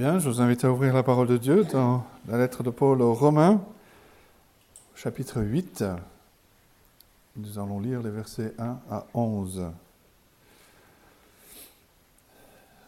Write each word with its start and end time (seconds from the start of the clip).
Bien, 0.00 0.18
je 0.18 0.30
vous 0.30 0.40
invite 0.40 0.64
à 0.64 0.72
ouvrir 0.72 0.94
la 0.94 1.02
parole 1.02 1.26
de 1.26 1.36
Dieu 1.36 1.62
dans 1.64 2.06
la 2.26 2.38
lettre 2.38 2.62
de 2.62 2.70
Paul 2.70 3.02
aux 3.02 3.12
Romains, 3.12 3.62
chapitre 4.94 5.42
8. 5.42 5.84
Nous 7.36 7.58
allons 7.58 7.80
lire 7.80 8.00
les 8.00 8.08
versets 8.08 8.54
1 8.58 8.80
à 8.90 9.04
11. 9.12 9.70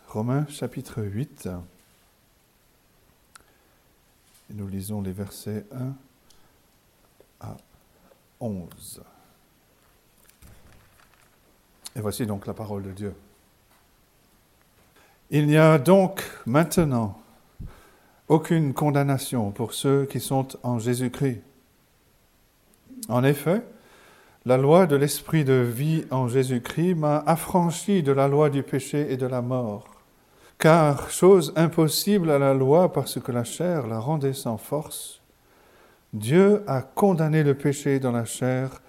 Romains, 0.09 0.47
chapitre 0.49 1.03
8. 1.03 1.51
Et 4.49 4.55
nous 4.55 4.69
lisons 4.69 5.03
les 5.03 5.13
versets 5.13 5.67
1 5.71 5.93
à 7.41 7.57
11. 8.41 9.03
Et 11.95 12.01
voici 12.01 12.25
donc 12.25 12.47
la 12.47 12.55
parole 12.55 12.85
de 12.85 12.93
Dieu. 12.93 13.15
Il 15.35 15.47
n'y 15.47 15.57
a 15.57 15.79
donc 15.79 16.23
maintenant 16.45 17.19
aucune 18.29 18.75
condamnation 18.75 19.51
pour 19.51 19.73
ceux 19.73 20.05
qui 20.05 20.21
sont 20.21 20.47
en 20.63 20.79
Jésus-Christ. 20.79 21.41
En 23.09 23.25
effet, 23.25 23.63
la 24.45 24.59
loi 24.59 24.87
de 24.87 24.95
l'esprit 24.95 25.43
de 25.43 25.55
vie 25.55 26.05
en 26.11 26.29
Jésus-Christ 26.29 26.97
m'a 26.97 27.17
affranchi 27.21 28.03
de 28.03 28.13
la 28.13 28.29
loi 28.29 28.51
du 28.51 28.63
péché 28.63 29.11
et 29.11 29.17
de 29.17 29.25
la 29.25 29.41
mort. 29.41 29.87
Car, 30.59 31.09
chose 31.09 31.55
impossible 31.57 32.31
à 32.31 32.39
la 32.39 32.53
loi 32.53 32.93
parce 32.93 33.19
que 33.19 33.33
la 33.33 33.45
chair 33.45 33.87
la 33.87 34.01
rendait 34.01 34.35
sans 34.35 34.59
force, 34.59 35.23
Dieu 36.13 36.63
a 36.67 36.83
condamné 36.83 37.43
le 37.43 37.55
péché 37.55 38.01
dans 38.01 38.13
la 38.13 38.27
chair 38.27 38.83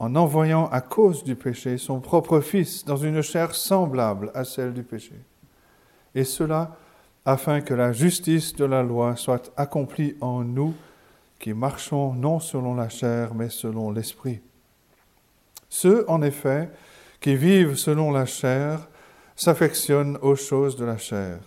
en 0.00 0.16
envoyant 0.16 0.66
à 0.70 0.80
cause 0.80 1.22
du 1.22 1.36
péché 1.36 1.78
son 1.78 2.00
propre 2.00 2.40
Fils 2.40 2.84
dans 2.84 2.96
une 2.96 3.22
chair 3.22 3.54
semblable 3.54 4.32
à 4.34 4.42
celle 4.42 4.72
du 4.72 4.82
péché 4.82 5.14
et 6.14 6.24
cela 6.24 6.76
afin 7.24 7.60
que 7.60 7.74
la 7.74 7.92
justice 7.92 8.54
de 8.54 8.64
la 8.64 8.82
loi 8.82 9.16
soit 9.16 9.52
accomplie 9.56 10.16
en 10.20 10.44
nous 10.44 10.74
qui 11.38 11.52
marchons 11.52 12.12
non 12.14 12.38
selon 12.38 12.74
la 12.74 12.88
chair, 12.88 13.34
mais 13.34 13.48
selon 13.48 13.90
l'esprit. 13.90 14.40
Ceux, 15.68 16.08
en 16.08 16.22
effet, 16.22 16.70
qui 17.20 17.36
vivent 17.36 17.76
selon 17.76 18.12
la 18.12 18.26
chair 18.26 18.88
s'affectionnent 19.36 20.18
aux 20.22 20.36
choses 20.36 20.76
de 20.76 20.84
la 20.84 20.98
chair, 20.98 21.38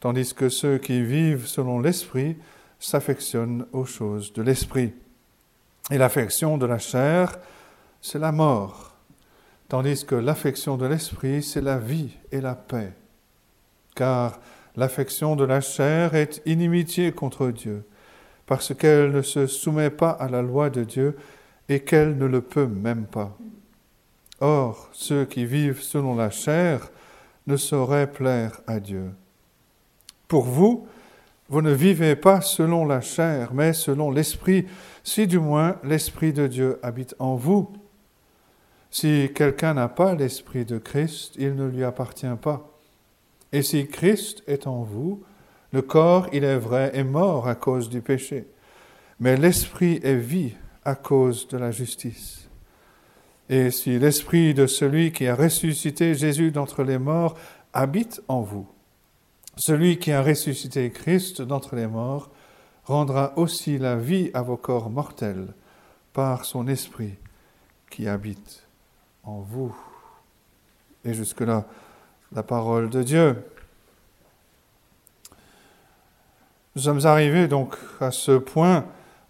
tandis 0.00 0.34
que 0.34 0.48
ceux 0.48 0.78
qui 0.78 1.02
vivent 1.02 1.46
selon 1.46 1.80
l'esprit 1.80 2.36
s'affectionnent 2.78 3.66
aux 3.72 3.84
choses 3.84 4.32
de 4.32 4.42
l'esprit. 4.42 4.92
Et 5.90 5.98
l'affection 5.98 6.58
de 6.58 6.66
la 6.66 6.78
chair, 6.78 7.38
c'est 8.00 8.18
la 8.18 8.30
mort, 8.30 8.94
tandis 9.68 10.04
que 10.04 10.14
l'affection 10.14 10.76
de 10.76 10.86
l'esprit, 10.86 11.42
c'est 11.42 11.62
la 11.62 11.78
vie 11.78 12.16
et 12.30 12.40
la 12.40 12.54
paix 12.54 12.92
car 13.98 14.38
l'affection 14.76 15.34
de 15.34 15.42
la 15.42 15.60
chair 15.60 16.14
est 16.14 16.40
inimitié 16.46 17.10
contre 17.10 17.48
Dieu, 17.50 17.84
parce 18.46 18.72
qu'elle 18.72 19.10
ne 19.10 19.22
se 19.22 19.48
soumet 19.48 19.90
pas 19.90 20.10
à 20.10 20.28
la 20.28 20.40
loi 20.40 20.70
de 20.70 20.84
Dieu 20.84 21.16
et 21.68 21.80
qu'elle 21.80 22.16
ne 22.16 22.26
le 22.26 22.40
peut 22.40 22.68
même 22.68 23.06
pas. 23.06 23.36
Or, 24.40 24.88
ceux 24.92 25.24
qui 25.24 25.44
vivent 25.44 25.82
selon 25.82 26.14
la 26.14 26.30
chair 26.30 26.92
ne 27.48 27.56
sauraient 27.56 28.12
plaire 28.12 28.60
à 28.68 28.78
Dieu. 28.78 29.10
Pour 30.28 30.44
vous, 30.44 30.86
vous 31.48 31.60
ne 31.60 31.72
vivez 31.72 32.14
pas 32.14 32.40
selon 32.40 32.86
la 32.86 33.00
chair, 33.00 33.52
mais 33.52 33.72
selon 33.72 34.12
l'Esprit, 34.12 34.66
si 35.02 35.26
du 35.26 35.40
moins 35.40 35.76
l'Esprit 35.82 36.32
de 36.32 36.46
Dieu 36.46 36.78
habite 36.84 37.16
en 37.18 37.34
vous. 37.34 37.72
Si 38.92 39.28
quelqu'un 39.34 39.74
n'a 39.74 39.88
pas 39.88 40.14
l'Esprit 40.14 40.64
de 40.64 40.78
Christ, 40.78 41.34
il 41.36 41.56
ne 41.56 41.66
lui 41.66 41.82
appartient 41.82 42.26
pas. 42.40 42.77
Et 43.52 43.62
si 43.62 43.86
Christ 43.86 44.42
est 44.46 44.66
en 44.66 44.82
vous, 44.82 45.22
le 45.72 45.82
corps, 45.82 46.28
il 46.32 46.44
est 46.44 46.58
vrai, 46.58 46.90
est 46.94 47.04
mort 47.04 47.48
à 47.48 47.54
cause 47.54 47.88
du 47.88 48.00
péché, 48.00 48.46
mais 49.20 49.36
l'esprit 49.36 50.00
est 50.02 50.16
vie 50.16 50.54
à 50.84 50.94
cause 50.94 51.48
de 51.48 51.58
la 51.58 51.70
justice. 51.70 52.48
Et 53.48 53.70
si 53.70 53.98
l'esprit 53.98 54.54
de 54.54 54.66
celui 54.66 55.12
qui 55.12 55.26
a 55.26 55.34
ressuscité 55.34 56.14
Jésus 56.14 56.50
d'entre 56.50 56.82
les 56.82 56.98
morts 56.98 57.36
habite 57.72 58.22
en 58.28 58.40
vous, 58.40 58.66
celui 59.56 59.98
qui 59.98 60.12
a 60.12 60.22
ressuscité 60.22 60.90
Christ 60.90 61.42
d'entre 61.42 61.74
les 61.74 61.86
morts 61.86 62.30
rendra 62.84 63.32
aussi 63.36 63.78
la 63.78 63.96
vie 63.96 64.30
à 64.34 64.42
vos 64.42 64.56
corps 64.56 64.90
mortels 64.90 65.48
par 66.12 66.44
son 66.44 66.68
esprit 66.68 67.14
qui 67.90 68.08
habite 68.08 68.66
en 69.24 69.40
vous. 69.40 69.74
Et 71.04 71.12
jusque-là, 71.12 71.66
la 72.34 72.42
parole 72.42 72.90
de 72.90 73.02
Dieu. 73.02 73.36
Nous 76.76 76.82
sommes 76.82 77.06
arrivés 77.06 77.48
donc 77.48 77.76
à 78.00 78.10
ce 78.10 78.32
point 78.32 78.84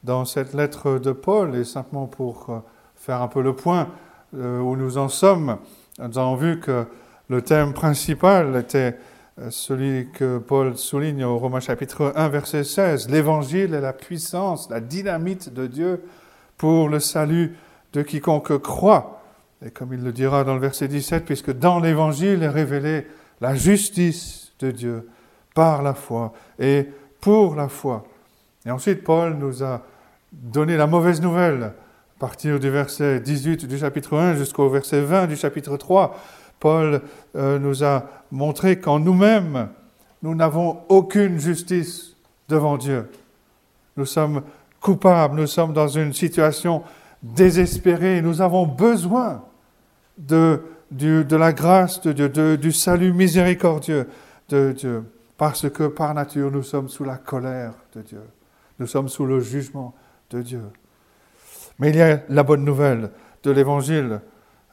dans 0.05 0.25
cette 0.25 0.55
lettre 0.55 0.99
de 0.99 1.13
Paul, 1.13 1.57
et 1.57 1.65
simplement 1.65 2.07
pour 2.07 2.47
euh, 2.51 2.59
faire 2.97 3.23
un 3.23 3.29
peu 3.29 3.43
le 3.43 3.55
point 3.55 3.89
euh, 4.37 4.61
où 4.61 4.77
nous 4.77 4.99
en 4.99 5.09
sommes, 5.09 5.59
nous 5.99 6.19
avons 6.19 6.37
vu 6.37 6.61
que 6.61 6.87
le 7.29 7.43
thème 7.43 7.73
principal 7.73 8.57
était 8.57 8.97
euh, 9.41 9.51
celui 9.51 10.09
que 10.13 10.39
Paul 10.39 10.77
souligne 10.77 11.25
au 11.25 11.39
Romains 11.39 11.61
chapitre 11.61 12.13
1, 12.15 12.29
verset 12.29 12.65
16. 12.65 13.09
L'évangile 13.09 13.75
est 13.75 13.81
la 13.81 13.93
puissance, 13.93 14.71
la 14.71 14.81
dynamite 14.81 15.53
de 15.53 15.67
Dieu 15.67 16.05
pour 16.57 16.89
le 16.89 17.01
salut 17.01 17.57
de 17.93 18.03
quiconque 18.03 18.59
croit. 18.59 19.18
Et 19.65 19.71
comme 19.71 19.93
il 19.93 20.03
le 20.03 20.13
dira 20.13 20.45
dans 20.45 20.55
le 20.55 20.61
verset 20.61 20.89
17, 20.89 21.25
puisque 21.25 21.53
dans 21.53 21.81
l'Évangile 21.81 22.43
est 22.43 22.49
révélée 22.49 23.07
la 23.41 23.55
justice 23.55 24.53
de 24.61 24.71
Dieu 24.71 25.09
par 25.55 25.83
la 25.83 25.95
foi 25.95 26.33
et 26.59 26.87
pour 27.21 27.55
la 27.57 27.69
foi. 27.69 28.05
Et 28.65 28.71
ensuite, 28.71 29.03
Paul 29.03 29.35
nous 29.35 29.65
a 29.65 29.83
donné 30.33 30.77
la 30.77 30.87
mauvaise 30.87 31.21
nouvelle 31.21 31.63
à 31.65 31.75
partir 32.21 32.61
du 32.61 32.71
verset 32.71 33.21
18 33.21 33.67
du 33.67 33.79
chapitre 33.79 34.17
1 34.17 34.37
jusqu'au 34.37 34.69
verset 34.69 35.01
20 35.01 35.27
du 35.27 35.37
chapitre 35.37 35.77
3. 35.77 36.17
Paul 36.61 37.01
euh, 37.37 37.59
nous 37.59 37.85
a 37.85 38.05
montré 38.31 38.79
qu'en 38.79 38.99
nous-mêmes, 38.99 39.69
nous 40.23 40.35
n'avons 40.35 40.81
aucune 40.89 41.39
justice 41.39 42.17
devant 42.49 42.77
Dieu. 42.77 43.09
Nous 43.97 44.07
sommes 44.07 44.43
coupables, 44.81 45.37
nous 45.37 45.47
sommes 45.47 45.73
dans 45.73 45.89
une 45.89 46.13
situation 46.13 46.83
désespérée, 47.23 48.23
nous 48.23 48.41
avons 48.41 48.67
besoin 48.67 49.43
de, 50.19 50.61
de 50.91 51.37
la 51.37 51.53
grâce 51.53 52.01
de 52.01 52.13
Dieu, 52.13 52.57
du 52.57 52.73
salut 52.73 53.13
miséricordieux 53.13 54.09
de 54.49 54.73
Dieu, 54.73 55.05
parce 55.37 55.71
que 55.71 55.85
par 55.85 56.13
nature 56.15 56.51
nous 56.51 56.63
sommes 56.63 56.89
sous 56.89 57.05
la 57.05 57.17
colère 57.17 57.75
de 57.95 58.03
Dieu, 58.03 58.23
nous 58.79 58.87
sommes 58.87 59.09
sous 59.09 59.25
le 59.25 59.41
jugement 59.41 59.95
de 60.31 60.43
Dieu. 60.43 60.63
Mais 61.79 61.91
il 61.91 61.97
y 61.97 62.03
a 62.03 62.21
la 62.29 62.43
bonne 62.43 62.65
nouvelle 62.65 63.11
de 63.45 63.51
l'Évangile, 63.51 64.21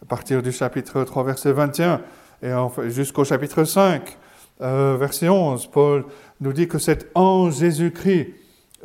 à 0.02 0.06
partir 0.06 0.42
du 0.42 0.52
chapitre 0.52 1.04
3, 1.04 1.24
verset 1.24 1.52
21, 1.52 2.02
et 2.42 2.52
jusqu'au 2.90 3.24
chapitre 3.24 3.64
5, 3.64 4.18
euh, 4.62 4.98
verset 5.00 5.30
11, 5.30 5.68
Paul 5.68 6.06
nous 6.42 6.54
dit 6.54 6.68
que 6.68 6.80
c'est 6.80 7.12
en 7.16 7.52
Jésus-Christ, 7.52 8.34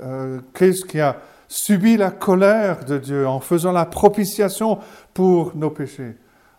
euh, 0.02 0.40
Christ 0.52 0.86
qui 0.86 1.00
a 1.00 1.16
subi 1.48 1.96
la 1.96 2.10
colère 2.10 2.84
de 2.84 2.98
Dieu 2.98 3.26
en 3.26 3.40
faisant 3.40 3.72
la 3.72 3.86
propitiation 3.86 4.78
pour 5.14 5.56
nos 5.56 5.70
péchés 5.70 6.14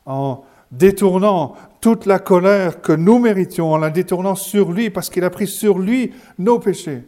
en 0.05 0.43
détournant 0.71 1.55
toute 1.81 2.05
la 2.05 2.19
colère 2.19 2.81
que 2.81 2.93
nous 2.93 3.19
méritions, 3.19 3.73
en 3.73 3.77
la 3.77 3.89
détournant 3.89 4.35
sur 4.35 4.71
lui, 4.71 4.89
parce 4.89 5.09
qu'il 5.09 5.23
a 5.23 5.29
pris 5.29 5.47
sur 5.47 5.79
lui 5.79 6.13
nos 6.37 6.59
péchés. 6.59 7.03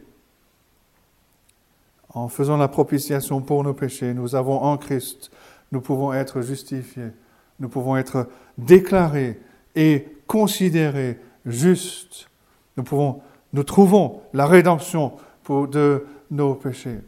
En 2.12 2.28
faisant 2.28 2.56
la 2.56 2.68
propitiation 2.68 3.40
pour 3.40 3.64
nos 3.64 3.74
péchés, 3.74 4.14
nous 4.14 4.34
avons 4.34 4.60
en 4.60 4.76
Christ, 4.76 5.30
nous 5.72 5.80
pouvons 5.80 6.12
être 6.12 6.42
justifiés, 6.42 7.10
nous 7.58 7.68
pouvons 7.68 7.96
être 7.96 8.28
déclarés 8.58 9.40
et 9.74 10.06
considérés 10.26 11.18
justes. 11.44 12.28
Nous 12.76 13.64
trouvons 13.64 14.20
la 14.32 14.46
rédemption 14.46 15.12
de 15.48 16.06
nos 16.30 16.54
péchés. 16.54 17.00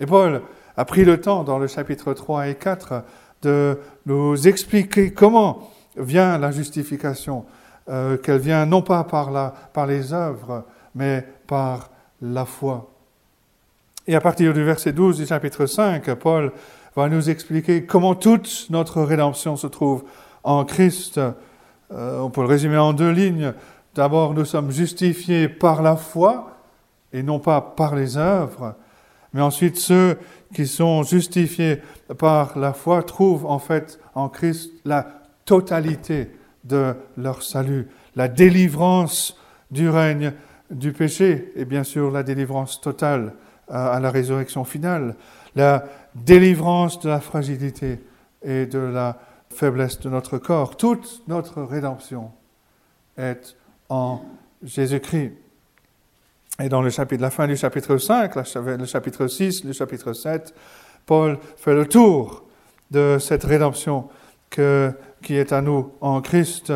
Et 0.00 0.06
Paul 0.06 0.42
a 0.76 0.84
pris 0.84 1.04
le 1.04 1.20
temps 1.20 1.42
dans 1.42 1.58
le 1.58 1.66
chapitre 1.66 2.14
3 2.14 2.48
et 2.48 2.54
4 2.54 3.04
de 3.42 3.78
nous 4.06 4.48
expliquer 4.48 5.12
comment 5.12 5.70
vient 5.96 6.38
la 6.38 6.50
justification, 6.50 7.44
euh, 7.88 8.16
qu'elle 8.16 8.40
vient 8.40 8.66
non 8.66 8.82
pas 8.82 9.04
par, 9.04 9.30
la, 9.30 9.52
par 9.72 9.86
les 9.86 10.12
œuvres, 10.12 10.64
mais 10.94 11.26
par 11.46 11.90
la 12.20 12.44
foi. 12.44 12.90
Et 14.06 14.14
à 14.14 14.20
partir 14.20 14.54
du 14.54 14.64
verset 14.64 14.92
12 14.92 15.18
du 15.18 15.26
chapitre 15.26 15.66
5, 15.66 16.14
Paul 16.14 16.52
va 16.96 17.08
nous 17.08 17.30
expliquer 17.30 17.84
comment 17.84 18.14
toute 18.14 18.66
notre 18.70 19.02
rédemption 19.02 19.56
se 19.56 19.66
trouve 19.66 20.04
en 20.42 20.64
Christ. 20.64 21.20
Euh, 21.92 22.18
on 22.20 22.30
peut 22.30 22.40
le 22.40 22.46
résumer 22.48 22.78
en 22.78 22.92
deux 22.92 23.10
lignes. 23.10 23.52
D'abord, 23.94 24.34
nous 24.34 24.44
sommes 24.44 24.70
justifiés 24.70 25.48
par 25.48 25.82
la 25.82 25.96
foi 25.96 26.56
et 27.12 27.22
non 27.22 27.38
pas 27.38 27.60
par 27.60 27.94
les 27.94 28.16
œuvres. 28.16 28.74
Mais 29.38 29.44
ensuite, 29.44 29.76
ceux 29.76 30.18
qui 30.52 30.66
sont 30.66 31.04
justifiés 31.04 31.80
par 32.18 32.58
la 32.58 32.72
foi 32.72 33.04
trouvent 33.04 33.46
en 33.46 33.60
fait 33.60 34.00
en 34.16 34.28
Christ 34.28 34.72
la 34.84 35.06
totalité 35.44 36.32
de 36.64 36.96
leur 37.16 37.44
salut, 37.44 37.86
la 38.16 38.26
délivrance 38.26 39.36
du 39.70 39.88
règne 39.88 40.32
du 40.72 40.92
péché 40.92 41.52
et 41.54 41.64
bien 41.64 41.84
sûr 41.84 42.10
la 42.10 42.24
délivrance 42.24 42.80
totale 42.80 43.32
à, 43.68 44.00
la 44.00 44.10
résurrection 44.10 44.64
finale, 44.64 45.14
la 45.54 45.84
délivrance 46.16 46.98
de 46.98 47.08
la 47.08 47.20
fragilité 47.20 48.00
et 48.42 48.66
de 48.66 48.80
la 48.80 49.20
faiblesse 49.50 50.00
de 50.00 50.10
notre 50.10 50.38
corps. 50.38 50.76
Toute 50.76 51.22
notre 51.28 51.62
rédemption 51.62 52.32
est 53.16 53.56
en 53.88 54.20
Jésus-Christ. 54.64 55.30
Et 56.60 56.68
dans 56.68 56.82
le 56.82 56.90
chapitre, 56.90 57.22
la 57.22 57.30
fin 57.30 57.46
du 57.46 57.56
chapitre 57.56 57.98
5, 57.98 58.34
le 58.34 58.84
chapitre 58.84 59.28
6, 59.28 59.62
le 59.62 59.72
chapitre 59.72 60.12
7, 60.12 60.52
Paul 61.06 61.38
fait 61.56 61.72
le 61.72 61.86
tour 61.86 62.42
de 62.90 63.16
cette 63.20 63.44
rédemption 63.44 64.08
qui 64.50 65.36
est 65.36 65.52
à 65.52 65.62
nous 65.62 65.92
en 66.00 66.20
Christ. 66.20 66.72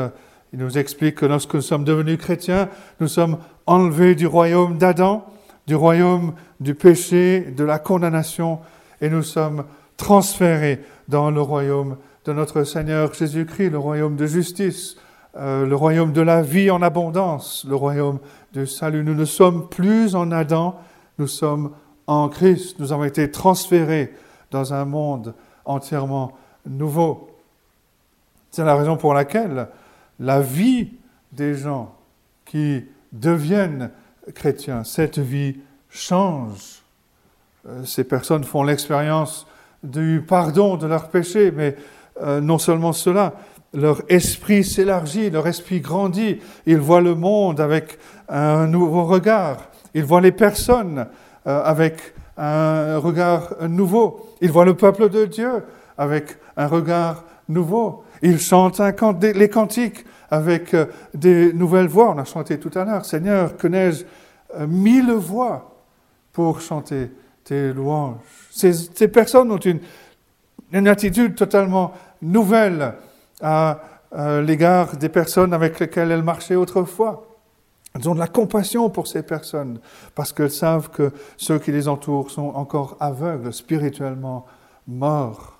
Il 0.52 0.60
nous 0.60 0.78
explique 0.78 1.16
que 1.16 1.26
lorsque 1.26 1.54
nous 1.54 1.62
sommes 1.62 1.82
devenus 1.82 2.16
chrétiens, 2.16 2.68
nous 3.00 3.08
sommes 3.08 3.38
enlevés 3.66 4.14
du 4.14 4.28
royaume 4.28 4.78
d'Adam, 4.78 5.26
du 5.66 5.74
royaume 5.74 6.34
du 6.60 6.76
péché, 6.76 7.40
de 7.40 7.64
la 7.64 7.80
condamnation, 7.80 8.60
et 9.00 9.10
nous 9.10 9.24
sommes 9.24 9.64
transférés 9.96 10.78
dans 11.08 11.32
le 11.32 11.40
royaume 11.40 11.96
de 12.24 12.32
notre 12.32 12.62
Seigneur 12.62 13.12
Jésus-Christ, 13.12 13.70
le 13.70 13.78
royaume 13.78 14.14
de 14.14 14.26
justice, 14.26 14.96
euh, 15.36 15.64
le 15.66 15.74
royaume 15.74 16.12
de 16.12 16.20
la 16.20 16.42
vie 16.42 16.70
en 16.70 16.82
abondance, 16.82 17.64
le 17.66 17.74
royaume 17.74 18.18
du 18.52 18.66
salut. 18.66 19.02
Nous 19.02 19.14
ne 19.14 19.24
sommes 19.24 19.68
plus 19.68 20.14
en 20.14 20.30
Adam, 20.30 20.78
nous 21.18 21.26
sommes 21.26 21.72
en 22.06 22.28
Christ. 22.28 22.78
Nous 22.78 22.92
avons 22.92 23.04
été 23.04 23.30
transférés 23.30 24.12
dans 24.50 24.74
un 24.74 24.84
monde 24.84 25.34
entièrement 25.64 26.36
nouveau. 26.66 27.30
C'est 28.50 28.64
la 28.64 28.76
raison 28.76 28.96
pour 28.96 29.14
laquelle 29.14 29.68
la 30.20 30.40
vie 30.40 30.90
des 31.32 31.54
gens 31.54 31.94
qui 32.44 32.84
deviennent 33.12 33.90
chrétiens, 34.34 34.84
cette 34.84 35.18
vie 35.18 35.56
change. 35.88 36.82
Euh, 37.66 37.84
ces 37.84 38.04
personnes 38.04 38.44
font 38.44 38.62
l'expérience 38.62 39.46
du 39.82 40.22
pardon 40.26 40.76
de 40.76 40.86
leurs 40.86 41.08
péchés, 41.08 41.50
mais 41.50 41.76
euh, 42.20 42.40
non 42.40 42.58
seulement 42.58 42.92
cela, 42.92 43.34
leur 43.74 44.02
esprit 44.08 44.64
s'élargit, 44.64 45.30
leur 45.30 45.46
esprit 45.46 45.80
grandit, 45.80 46.38
ils 46.66 46.78
voient 46.78 47.00
le 47.00 47.14
monde 47.14 47.60
avec 47.60 47.98
un 48.28 48.66
nouveau 48.66 49.04
regard, 49.04 49.68
ils 49.94 50.04
voient 50.04 50.20
les 50.20 50.32
personnes 50.32 51.06
euh, 51.46 51.62
avec 51.62 52.14
un 52.36 52.98
regard 52.98 53.54
nouveau, 53.68 54.28
ils 54.40 54.50
voient 54.50 54.64
le 54.64 54.74
peuple 54.74 55.08
de 55.08 55.24
Dieu 55.24 55.64
avec 55.96 56.36
un 56.56 56.66
regard 56.66 57.24
nouveau, 57.48 58.04
ils 58.22 58.38
chantent 58.38 58.80
les 58.80 59.48
cantiques 59.48 60.04
avec 60.30 60.74
euh, 60.74 60.86
des 61.14 61.52
nouvelles 61.52 61.88
voix, 61.88 62.14
on 62.14 62.18
a 62.18 62.24
chanté 62.24 62.58
tout 62.58 62.76
à 62.78 62.84
l'heure, 62.84 63.04
Seigneur, 63.04 63.56
connais-je 63.56 64.04
mille 64.66 65.12
voix 65.12 65.76
pour 66.32 66.60
chanter 66.60 67.10
tes 67.42 67.72
louanges? 67.72 68.16
Ces, 68.50 69.08
personnes 69.08 69.50
ont 69.50 69.58
une 69.58 70.88
attitude 70.88 71.34
totalement 71.34 71.94
nouvelle 72.20 72.92
à, 73.42 73.80
l'égard 74.42 74.98
des 74.98 75.08
personnes 75.08 75.54
avec 75.54 75.80
lesquelles 75.80 76.10
elles 76.10 76.22
marchaient 76.22 76.54
autrefois. 76.54 77.26
Elles 77.94 78.08
ont 78.10 78.14
de 78.14 78.18
la 78.18 78.28
compassion 78.28 78.90
pour 78.90 79.06
ces 79.06 79.22
personnes 79.22 79.80
parce 80.14 80.34
qu'elles 80.34 80.50
savent 80.50 80.90
que 80.90 81.12
ceux 81.38 81.58
qui 81.58 81.72
les 81.72 81.88
entourent 81.88 82.30
sont 82.30 82.48
encore 82.54 82.98
aveugles, 83.00 83.54
spirituellement 83.54 84.44
morts. 84.86 85.58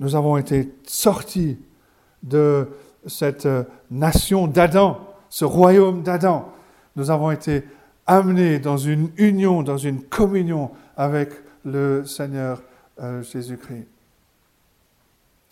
Nous 0.00 0.16
avons 0.16 0.36
été 0.36 0.74
sortis 0.86 1.58
de 2.22 2.68
cette 3.06 3.48
nation 3.90 4.46
d'Adam, 4.46 4.98
ce 5.30 5.46
royaume 5.46 6.02
d'Adam. 6.02 6.52
Nous 6.96 7.10
avons 7.10 7.30
été 7.30 7.64
amenés 8.06 8.58
dans 8.58 8.76
une 8.76 9.10
union, 9.16 9.62
dans 9.62 9.78
une 9.78 10.02
communion 10.02 10.70
avec 10.96 11.30
le 11.64 12.04
Seigneur 12.04 12.62
euh, 13.00 13.22
Jésus-Christ. 13.22 13.86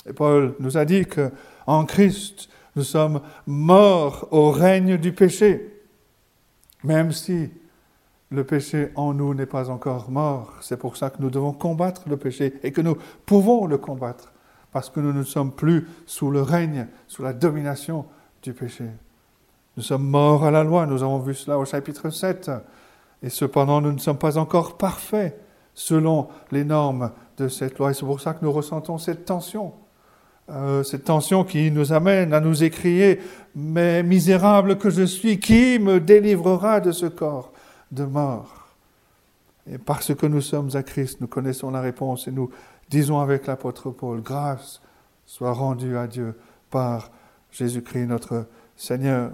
Et 0.06 0.12
Paul 0.12 0.54
nous 0.58 0.76
a 0.76 0.84
dit 0.84 1.04
que 1.04 1.30
en 1.66 1.84
Christ, 1.84 2.48
nous 2.74 2.82
sommes 2.82 3.20
morts 3.46 4.28
au 4.30 4.50
règne 4.50 4.96
du 4.96 5.12
péché, 5.12 5.82
même 6.82 7.12
si 7.12 7.50
le 8.30 8.44
péché 8.44 8.90
en 8.96 9.12
nous 9.12 9.34
n'est 9.34 9.46
pas 9.46 9.70
encore 9.70 10.10
mort. 10.10 10.54
C'est 10.60 10.78
pour 10.78 10.96
ça 10.96 11.10
que 11.10 11.20
nous 11.20 11.30
devons 11.30 11.52
combattre 11.52 12.02
le 12.08 12.16
péché 12.16 12.54
et 12.62 12.72
que 12.72 12.80
nous 12.80 12.96
pouvons 13.26 13.66
le 13.66 13.78
combattre, 13.78 14.32
parce 14.72 14.88
que 14.88 15.00
nous 15.00 15.12
ne 15.12 15.22
sommes 15.22 15.52
plus 15.52 15.86
sous 16.06 16.30
le 16.30 16.42
règne, 16.42 16.88
sous 17.06 17.22
la 17.22 17.32
domination 17.32 18.06
du 18.42 18.54
péché. 18.54 18.86
Nous 19.76 19.82
sommes 19.82 20.08
morts 20.08 20.44
à 20.44 20.50
la 20.50 20.64
loi, 20.64 20.86
nous 20.86 21.02
avons 21.02 21.18
vu 21.18 21.34
cela 21.34 21.58
au 21.58 21.64
chapitre 21.64 22.10
7, 22.10 22.50
et 23.22 23.28
cependant 23.28 23.80
nous 23.80 23.92
ne 23.92 23.98
sommes 23.98 24.18
pas 24.18 24.38
encore 24.38 24.76
parfaits 24.76 25.38
selon 25.74 26.28
les 26.50 26.64
normes 26.64 27.12
de 27.36 27.48
cette 27.48 27.78
loi, 27.78 27.90
et 27.90 27.94
c'est 27.94 28.04
pour 28.04 28.20
ça 28.20 28.34
que 28.34 28.44
nous 28.44 28.52
ressentons 28.52 28.98
cette 28.98 29.24
tension. 29.24 29.72
Euh, 30.52 30.82
cette 30.82 31.04
tension 31.04 31.44
qui 31.44 31.70
nous 31.70 31.94
amène 31.94 32.34
à 32.34 32.40
nous 32.40 32.62
écrier 32.62 33.20
Mais 33.54 34.02
misérable 34.02 34.76
que 34.76 34.90
je 34.90 35.04
suis, 35.04 35.40
qui 35.40 35.78
me 35.78 35.98
délivrera 35.98 36.80
de 36.80 36.92
ce 36.92 37.06
corps 37.06 37.52
de 37.90 38.04
mort? 38.04 38.68
Et 39.70 39.78
parce 39.78 40.14
que 40.14 40.26
nous 40.26 40.40
sommes 40.42 40.70
à 40.74 40.82
Christ, 40.82 41.20
nous 41.20 41.26
connaissons 41.26 41.70
la 41.70 41.80
réponse 41.80 42.28
et 42.28 42.32
nous 42.32 42.50
disons 42.90 43.20
avec 43.20 43.46
l'apôtre 43.46 43.90
Paul 43.90 44.20
Grâce 44.20 44.82
soit 45.24 45.52
rendue 45.52 45.96
à 45.96 46.06
Dieu 46.06 46.34
par 46.70 47.10
Jésus-Christ 47.50 48.06
notre 48.06 48.46
Seigneur. 48.76 49.30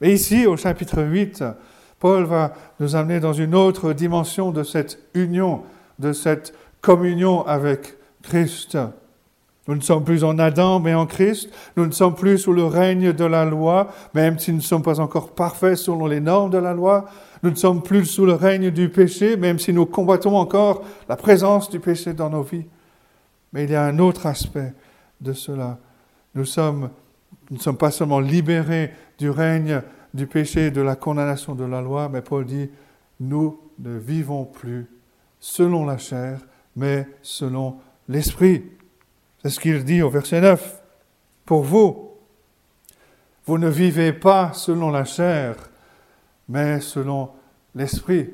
Mais 0.00 0.12
ici, 0.12 0.46
au 0.46 0.56
chapitre 0.56 1.02
8, 1.02 1.44
Paul 2.00 2.24
va 2.24 2.52
nous 2.80 2.96
amener 2.96 3.20
dans 3.20 3.32
une 3.32 3.54
autre 3.54 3.92
dimension 3.92 4.50
de 4.50 4.62
cette 4.62 4.98
union, 5.14 5.62
de 5.98 6.12
cette 6.12 6.54
communion 6.80 7.46
avec 7.46 7.96
Christ. 8.22 8.76
Nous 9.68 9.74
ne 9.74 9.80
sommes 9.80 10.04
plus 10.04 10.22
en 10.22 10.38
Adam, 10.38 10.78
mais 10.78 10.94
en 10.94 11.06
Christ. 11.06 11.50
Nous 11.76 11.86
ne 11.86 11.90
sommes 11.90 12.14
plus 12.14 12.38
sous 12.38 12.52
le 12.52 12.64
règne 12.64 13.12
de 13.12 13.24
la 13.24 13.44
loi, 13.44 13.88
même 14.14 14.38
si 14.38 14.52
nous 14.52 14.58
ne 14.58 14.62
sommes 14.62 14.82
pas 14.82 15.00
encore 15.00 15.32
parfaits 15.32 15.76
selon 15.76 16.06
les 16.06 16.20
normes 16.20 16.50
de 16.50 16.58
la 16.58 16.72
loi. 16.72 17.06
Nous 17.42 17.50
ne 17.50 17.56
sommes 17.56 17.82
plus 17.82 18.04
sous 18.06 18.26
le 18.26 18.34
règne 18.34 18.70
du 18.70 18.88
péché, 18.88 19.36
même 19.36 19.58
si 19.58 19.72
nous 19.72 19.86
combattons 19.86 20.36
encore 20.36 20.84
la 21.08 21.16
présence 21.16 21.68
du 21.68 21.80
péché 21.80 22.12
dans 22.12 22.30
nos 22.30 22.42
vies. 22.42 22.66
Mais 23.52 23.64
il 23.64 23.70
y 23.70 23.74
a 23.74 23.84
un 23.84 23.98
autre 23.98 24.26
aspect 24.26 24.72
de 25.20 25.32
cela. 25.32 25.78
Nous 26.34 26.42
ne 26.42 26.46
sommes 26.46 27.76
pas 27.78 27.90
seulement 27.90 28.20
libérés 28.20 28.92
du 29.18 29.30
règne 29.30 29.82
du 30.14 30.26
péché 30.26 30.66
et 30.66 30.70
de 30.70 30.80
la 30.80 30.96
condamnation 30.96 31.54
de 31.54 31.64
la 31.64 31.80
loi, 31.80 32.08
mais 32.08 32.22
Paul 32.22 32.44
dit, 32.46 32.70
nous 33.20 33.60
ne 33.78 33.98
vivons 33.98 34.44
plus 34.44 34.86
selon 35.40 35.84
la 35.84 35.98
chair, 35.98 36.38
mais 36.76 37.06
selon 37.22 37.76
l'esprit. 38.08 38.64
C'est 39.46 39.50
ce 39.50 39.60
qu'il 39.60 39.84
dit 39.84 40.02
au 40.02 40.10
verset 40.10 40.40
9. 40.40 40.82
Pour 41.44 41.62
vous, 41.62 42.10
vous 43.44 43.58
ne 43.58 43.68
vivez 43.68 44.12
pas 44.12 44.52
selon 44.52 44.90
la 44.90 45.04
chair, 45.04 45.54
mais 46.48 46.80
selon 46.80 47.30
l'esprit. 47.72 48.28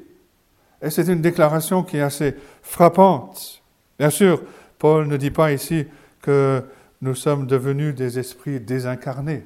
Et 0.81 0.89
c'est 0.89 1.09
une 1.09 1.21
déclaration 1.21 1.83
qui 1.83 1.99
est 1.99 2.01
assez 2.01 2.35
frappante. 2.63 3.63
Bien 3.99 4.09
sûr, 4.09 4.43
Paul 4.79 5.07
ne 5.07 5.19
dit 5.19 5.31
pas 5.31 5.53
ici 5.53 5.87
que 6.23 6.65
nous 7.03 7.15
sommes 7.15 7.47
devenus 7.47 7.95
des 7.95 8.19
esprits 8.19 8.59
désincarnés, 8.59 9.45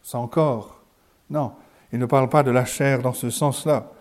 sans 0.00 0.26
corps. 0.28 0.80
Non, 1.28 1.52
il 1.92 1.98
ne 1.98 2.06
parle 2.06 2.30
pas 2.30 2.42
de 2.42 2.50
la 2.50 2.64
chair 2.64 3.02
dans 3.02 3.12
ce 3.12 3.28
sens-là. 3.28 3.92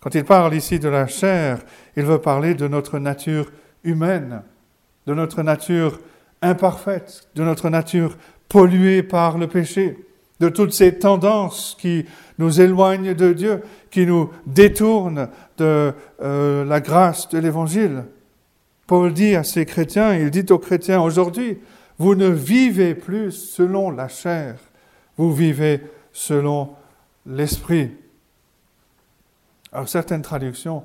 Quand 0.00 0.16
il 0.16 0.24
parle 0.24 0.52
ici 0.54 0.80
de 0.80 0.88
la 0.88 1.06
chair, 1.06 1.60
il 1.94 2.02
veut 2.02 2.20
parler 2.20 2.56
de 2.56 2.66
notre 2.66 2.98
nature 2.98 3.52
humaine 3.84 4.42
de 5.06 5.14
notre 5.14 5.42
nature 5.42 5.98
imparfaite, 6.40 7.28
de 7.34 7.42
notre 7.42 7.70
nature 7.70 8.16
polluée 8.48 9.02
par 9.02 9.38
le 9.38 9.46
péché, 9.46 9.96
de 10.40 10.48
toutes 10.48 10.72
ces 10.72 10.98
tendances 10.98 11.76
qui 11.80 12.04
nous 12.38 12.60
éloignent 12.60 13.14
de 13.14 13.32
Dieu, 13.32 13.62
qui 13.90 14.06
nous 14.06 14.30
détournent 14.46 15.28
de 15.58 15.92
euh, 16.20 16.64
la 16.64 16.80
grâce 16.80 17.28
de 17.28 17.38
l'Évangile. 17.38 18.04
Paul 18.86 19.12
dit 19.12 19.36
à 19.36 19.44
ces 19.44 19.64
chrétiens, 19.64 20.14
il 20.14 20.30
dit 20.30 20.46
aux 20.50 20.58
chrétiens 20.58 21.00
aujourd'hui, 21.00 21.58
vous 21.98 22.14
ne 22.14 22.28
vivez 22.28 22.94
plus 22.94 23.30
selon 23.30 23.90
la 23.90 24.08
chair, 24.08 24.56
vous 25.16 25.32
vivez 25.32 25.80
selon 26.12 26.70
l'esprit. 27.26 27.92
Alors 29.72 29.88
certaines 29.88 30.22
traductions 30.22 30.82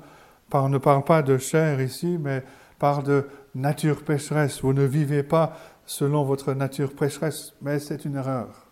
ne 0.54 0.78
parlent 0.78 1.04
pas 1.04 1.22
de 1.22 1.36
chair 1.36 1.80
ici, 1.80 2.16
mais 2.20 2.42
parlent 2.78 3.04
de 3.04 3.26
nature 3.60 4.04
pécheresse. 4.04 4.60
Vous 4.62 4.72
ne 4.72 4.84
vivez 4.84 5.22
pas 5.22 5.56
selon 5.86 6.24
votre 6.24 6.52
nature 6.52 6.94
pécheresse, 6.94 7.54
mais 7.62 7.78
c'est 7.78 8.04
une 8.04 8.16
erreur. 8.16 8.66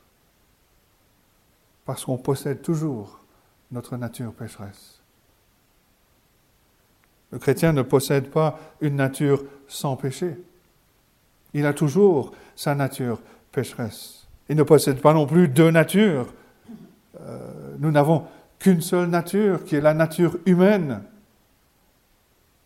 Parce 1.84 2.04
qu'on 2.04 2.18
possède 2.18 2.62
toujours 2.62 3.20
notre 3.70 3.96
nature 3.96 4.32
pécheresse. 4.32 5.00
Le 7.30 7.38
chrétien 7.38 7.72
ne 7.72 7.82
possède 7.82 8.30
pas 8.30 8.58
une 8.80 8.96
nature 8.96 9.44
sans 9.66 9.96
péché. 9.96 10.36
Il 11.54 11.66
a 11.66 11.72
toujours 11.72 12.32
sa 12.54 12.74
nature 12.74 13.20
pécheresse. 13.52 14.26
Il 14.48 14.56
ne 14.56 14.62
possède 14.62 15.00
pas 15.00 15.14
non 15.14 15.26
plus 15.26 15.48
deux 15.48 15.70
natures. 15.70 16.32
nous 17.78 17.90
n'avons 17.90 18.26
qu'une 18.58 18.80
seule 18.80 19.08
nature, 19.08 19.64
qui 19.64 19.76
est 19.76 19.80
la 19.80 19.94
nature 19.94 20.38
humaine. 20.46 21.02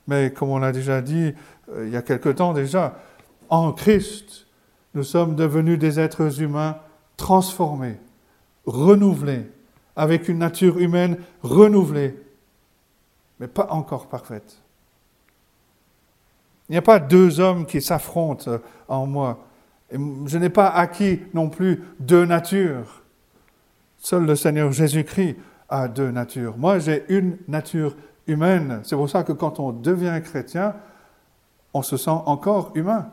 Mais 0.06 0.32
comme 0.32 0.50
on 0.50 0.58
l'a 0.58 0.72
déjà 0.72 1.00
dit 1.00 1.34
il 1.78 1.90
y 1.90 1.96
a 1.96 2.02
quelque 2.02 2.28
temps 2.28 2.52
déjà, 2.52 2.98
en 3.48 3.72
Christ, 3.72 4.46
nous 4.94 5.04
sommes 5.04 5.36
devenus 5.36 5.78
des 5.78 6.00
êtres 6.00 6.40
humains 6.40 6.76
transformés, 7.16 7.98
renouvelés, 8.66 9.50
avec 9.96 10.28
une 10.28 10.38
nature 10.38 10.78
humaine 10.78 11.18
renouvelée, 11.42 12.16
mais 13.38 13.48
pas 13.48 13.68
encore 13.70 14.08
parfaite. 14.08 14.60
Il 16.68 16.72
n'y 16.72 16.78
a 16.78 16.82
pas 16.82 17.00
deux 17.00 17.40
hommes 17.40 17.66
qui 17.66 17.82
s'affrontent 17.82 18.60
en 18.88 19.06
moi. 19.06 19.46
je 19.90 20.38
n'ai 20.38 20.50
pas 20.50 20.68
acquis 20.68 21.20
non 21.34 21.48
plus 21.48 21.82
deux 21.98 22.24
natures. 22.24 23.02
Seul 23.98 24.24
le 24.24 24.36
Seigneur 24.36 24.70
Jésus-Christ 24.70 25.36
a 25.68 25.88
deux 25.88 26.10
natures. 26.10 26.56
Moi, 26.56 26.78
j'ai 26.78 27.04
une 27.08 27.36
nature 27.48 27.96
humaine. 28.26 28.80
C'est 28.84 28.96
pour 28.96 29.10
ça 29.10 29.24
que 29.24 29.32
quand 29.32 29.58
on 29.58 29.72
devient 29.72 30.20
chrétien, 30.24 30.74
on 31.74 31.82
se 31.82 31.96
sent 31.96 32.10
encore 32.10 32.72
humain. 32.74 33.10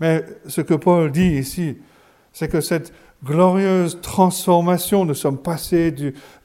Mais 0.00 0.24
ce 0.46 0.60
que 0.60 0.74
Paul 0.74 1.10
dit 1.10 1.36
ici, 1.38 1.78
c'est 2.32 2.48
que 2.48 2.60
cette 2.60 2.92
glorieuse 3.24 4.00
transformation, 4.02 5.04
nous 5.04 5.14
sommes 5.14 5.38
passés 5.38 5.94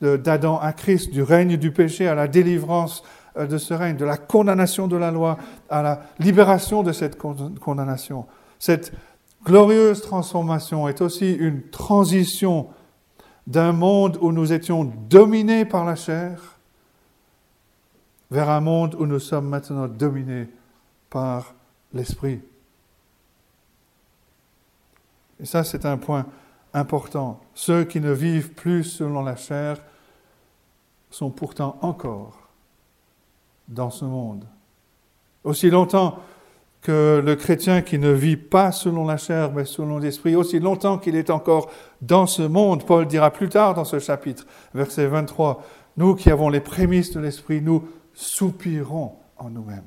d'Adam 0.01 0.57
à 0.59 0.73
Christ, 0.73 1.11
du 1.11 1.21
règne 1.21 1.57
du 1.57 1.71
péché 1.71 2.07
à 2.07 2.15
la 2.15 2.27
délivrance 2.27 3.03
euh, 3.37 3.45
de 3.45 3.57
ce 3.57 3.73
règne, 3.73 3.97
de 3.97 4.05
la 4.05 4.17
condamnation 4.17 4.87
de 4.87 4.97
la 4.97 5.11
loi 5.11 5.37
à 5.69 5.81
la 5.81 6.01
libération 6.19 6.83
de 6.83 6.91
cette 6.91 7.17
condamnation. 7.17 8.25
Cette 8.59 8.93
glorieuse 9.43 10.01
transformation 10.01 10.87
est 10.87 11.01
aussi 11.01 11.33
une 11.33 11.61
transition 11.69 12.67
d'un 13.47 13.71
monde 13.73 14.17
où 14.21 14.31
nous 14.31 14.53
étions 14.53 14.91
dominés 15.09 15.65
par 15.65 15.83
la 15.83 15.95
chair 15.95 16.59
vers 18.31 18.49
un 18.49 18.61
monde 18.61 18.95
où 18.95 19.05
nous 19.05 19.19
sommes 19.19 19.49
maintenant 19.49 19.87
dominés 19.87 20.47
par 21.09 21.53
l'esprit. 21.93 22.41
Et 25.39 25.45
ça, 25.45 25.65
c'est 25.65 25.85
un 25.85 25.97
point 25.97 26.25
important. 26.73 27.41
Ceux 27.53 27.83
qui 27.83 27.99
ne 27.99 28.11
vivent 28.11 28.53
plus 28.53 28.85
selon 28.85 29.21
la 29.23 29.35
chair 29.35 29.77
sont 31.09 31.29
pourtant 31.29 31.77
encore 31.81 32.47
dans 33.67 33.89
ce 33.89 34.05
monde. 34.05 34.45
Aussi 35.43 35.69
longtemps 35.69 36.19
que 36.81 37.21
le 37.23 37.35
chrétien 37.35 37.81
qui 37.81 37.99
ne 37.99 38.11
vit 38.11 38.37
pas 38.37 38.71
selon 38.71 39.05
la 39.05 39.17
chair, 39.17 39.51
mais 39.51 39.65
selon 39.65 39.97
l'esprit, 39.97 40.35
aussi 40.35 40.59
longtemps 40.59 40.97
qu'il 40.97 41.15
est 41.15 41.29
encore 41.29 41.69
dans 42.01 42.25
ce 42.27 42.41
monde, 42.41 42.85
Paul 42.85 43.05
dira 43.07 43.29
plus 43.29 43.49
tard 43.49 43.73
dans 43.73 43.85
ce 43.85 43.99
chapitre, 43.99 44.45
verset 44.73 45.07
23, 45.07 45.63
nous 45.97 46.15
qui 46.15 46.31
avons 46.31 46.49
les 46.49 46.59
prémices 46.59 47.11
de 47.11 47.19
l'esprit, 47.19 47.61
nous 47.61 47.87
soupirons 48.21 49.15
en 49.37 49.49
nous-mêmes, 49.49 49.81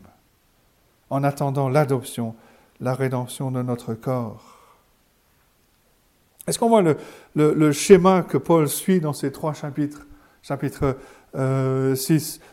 en 1.11 1.23
attendant 1.23 1.69
l'adoption, 1.69 2.35
la 2.81 2.95
rédemption 2.95 3.51
de 3.53 3.63
notre 3.63 3.95
corps. 3.95 4.59
Est-ce 6.47 6.59
qu'on 6.59 6.69
voit 6.69 6.83
le, 7.35 7.73
schéma 7.73 8.23
que 8.23 8.37
Paul 8.37 8.69
suit 8.69 9.01
dans 9.01 9.13
ces 9.13 9.31
trois 9.31 9.55
chapitres, 9.55 10.07
chapitres 10.43 10.97
6, 11.33 11.37
euh, 11.37 11.95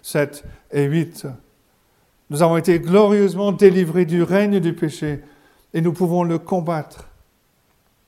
7 0.02 0.46
et 0.72 0.84
8 0.84 1.28
Nous 2.30 2.44
avons 2.44 2.58
été 2.58 2.80
glorieusement 2.80 3.52
délivrés 3.52 4.06
du 4.06 4.24
règne 4.24 4.60
du 4.60 4.74
péché 4.74 5.22
et 5.74 5.82
nous 5.82 5.94
pouvons 5.94 6.24
le 6.24 6.38
combattre. 6.38 7.08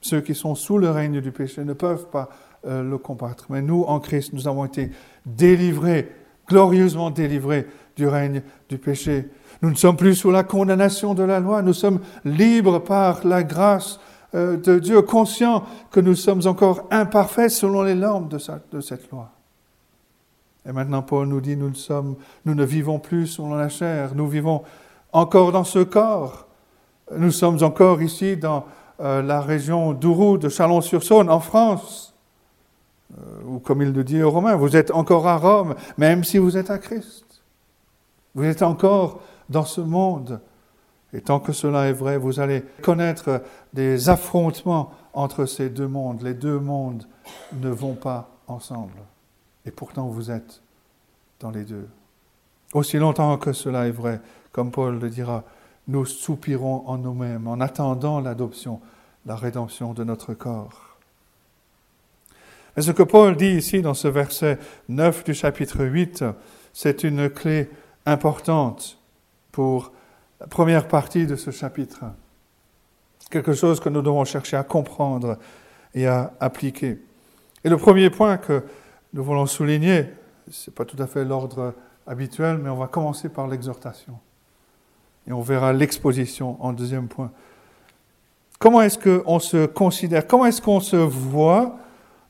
Ceux 0.00 0.20
qui 0.20 0.34
sont 0.34 0.54
sous 0.54 0.78
le 0.78 0.90
règne 0.90 1.20
du 1.20 1.32
péché 1.32 1.64
ne 1.64 1.72
peuvent 1.72 2.08
pas 2.08 2.30
euh, 2.66 2.82
le 2.82 2.98
combattre. 2.98 3.46
Mais 3.50 3.62
nous, 3.62 3.82
en 3.82 4.00
Christ, 4.00 4.32
nous 4.32 4.46
avons 4.48 4.64
été 4.64 4.90
délivrés, 5.26 6.10
glorieusement 6.48 7.10
délivrés 7.10 7.66
du 7.96 8.06
règne 8.06 8.42
du 8.68 8.78
péché. 8.78 9.28
Nous 9.62 9.70
ne 9.70 9.76
sommes 9.76 9.96
plus 9.96 10.14
sous 10.14 10.30
la 10.30 10.44
condamnation 10.44 11.14
de 11.14 11.22
la 11.22 11.40
loi, 11.40 11.62
nous 11.62 11.72
sommes 11.72 12.00
libres 12.24 12.80
par 12.80 13.26
la 13.26 13.42
grâce 13.42 14.00
euh, 14.34 14.56
de 14.56 14.78
Dieu, 14.78 15.02
conscient 15.02 15.64
que 15.90 16.00
nous 16.00 16.14
sommes 16.14 16.46
encore 16.46 16.86
imparfaits 16.90 17.50
selon 17.50 17.82
les 17.82 17.94
normes 17.94 18.28
de, 18.28 18.38
cette 18.80 19.10
loi. 19.10 19.30
Et 20.66 20.72
maintenant, 20.72 21.02
Paul 21.02 21.28
nous 21.28 21.40
dit, 21.40 21.56
nous 21.56 21.70
ne, 21.70 21.74
sommes, 21.74 22.16
nous 22.44 22.54
ne 22.54 22.64
vivons 22.64 22.98
plus 22.98 23.26
selon 23.26 23.54
la 23.54 23.68
chair, 23.68 24.14
nous 24.14 24.26
vivons 24.26 24.62
encore 25.12 25.52
dans 25.52 25.64
ce 25.64 25.78
corps. 25.78 26.48
Nous 27.16 27.30
sommes 27.30 27.62
encore 27.62 28.02
ici 28.02 28.36
dans 28.36 28.64
euh, 29.00 29.22
la 29.22 29.40
région 29.40 29.92
d'Ourou, 29.92 30.38
de 30.38 30.48
Chalon-sur-Saône, 30.48 31.30
en 31.30 31.40
France. 31.40 32.13
Euh, 33.12 33.42
ou 33.46 33.58
comme 33.58 33.82
il 33.82 33.92
le 33.92 34.04
dit 34.04 34.22
aux 34.22 34.30
Romains, 34.30 34.56
vous 34.56 34.76
êtes 34.76 34.90
encore 34.90 35.26
à 35.26 35.36
Rome, 35.36 35.74
même 35.98 36.24
si 36.24 36.38
vous 36.38 36.56
êtes 36.56 36.70
à 36.70 36.78
Christ. 36.78 37.42
Vous 38.34 38.44
êtes 38.44 38.62
encore 38.62 39.20
dans 39.48 39.64
ce 39.64 39.80
monde 39.80 40.40
et 41.14 41.20
tant 41.20 41.38
que 41.38 41.52
cela 41.52 41.86
est 41.86 41.92
vrai, 41.92 42.18
vous 42.18 42.40
allez 42.40 42.62
connaître 42.82 43.42
des 43.72 44.08
affrontements 44.08 44.90
entre 45.12 45.46
ces 45.46 45.70
deux 45.70 45.86
mondes. 45.86 46.22
Les 46.22 46.34
deux 46.34 46.58
mondes 46.58 47.06
ne 47.52 47.68
vont 47.68 47.94
pas 47.94 48.30
ensemble. 48.48 48.98
Et 49.64 49.70
pourtant, 49.70 50.08
vous 50.08 50.32
êtes 50.32 50.60
dans 51.38 51.52
les 51.52 51.64
deux. 51.64 51.88
Aussi 52.74 52.98
longtemps 52.98 53.38
que 53.38 53.52
cela 53.52 53.86
est 53.86 53.92
vrai, 53.92 54.20
comme 54.50 54.72
Paul 54.72 54.98
le 54.98 55.08
dira, 55.08 55.44
nous 55.86 56.04
soupirons 56.04 56.82
en 56.88 56.98
nous-mêmes 56.98 57.46
en 57.46 57.60
attendant 57.60 58.20
l'adoption, 58.20 58.80
la 59.24 59.36
rédemption 59.36 59.94
de 59.94 60.02
notre 60.02 60.34
corps. 60.34 60.93
Mais 62.76 62.82
ce 62.82 62.90
que 62.90 63.02
Paul 63.02 63.36
dit 63.36 63.52
ici 63.52 63.82
dans 63.82 63.94
ce 63.94 64.08
verset 64.08 64.58
9 64.88 65.24
du 65.24 65.34
chapitre 65.34 65.84
8, 65.84 66.24
c'est 66.72 67.04
une 67.04 67.30
clé 67.30 67.70
importante 68.04 68.98
pour 69.52 69.92
la 70.40 70.46
première 70.46 70.88
partie 70.88 71.26
de 71.26 71.36
ce 71.36 71.50
chapitre. 71.52 72.04
Quelque 73.30 73.52
chose 73.52 73.80
que 73.80 73.88
nous 73.88 74.02
devons 74.02 74.24
chercher 74.24 74.56
à 74.56 74.64
comprendre 74.64 75.38
et 75.94 76.06
à 76.06 76.32
appliquer. 76.40 76.98
Et 77.62 77.68
le 77.68 77.76
premier 77.76 78.10
point 78.10 78.36
que 78.36 78.64
nous 79.12 79.22
voulons 79.22 79.46
souligner, 79.46 80.06
ce 80.50 80.70
n'est 80.70 80.74
pas 80.74 80.84
tout 80.84 81.00
à 81.00 81.06
fait 81.06 81.24
l'ordre 81.24 81.74
habituel, 82.06 82.58
mais 82.58 82.68
on 82.68 82.76
va 82.76 82.88
commencer 82.88 83.28
par 83.28 83.46
l'exhortation. 83.46 84.18
Et 85.26 85.32
on 85.32 85.40
verra 85.40 85.72
l'exposition 85.72 86.62
en 86.62 86.72
deuxième 86.72 87.08
point. 87.08 87.30
Comment 88.58 88.82
est-ce 88.82 88.98
qu'on 88.98 89.38
se 89.38 89.66
considère, 89.66 90.26
comment 90.26 90.46
est-ce 90.46 90.60
qu'on 90.60 90.80
se 90.80 90.96
voit 90.96 91.78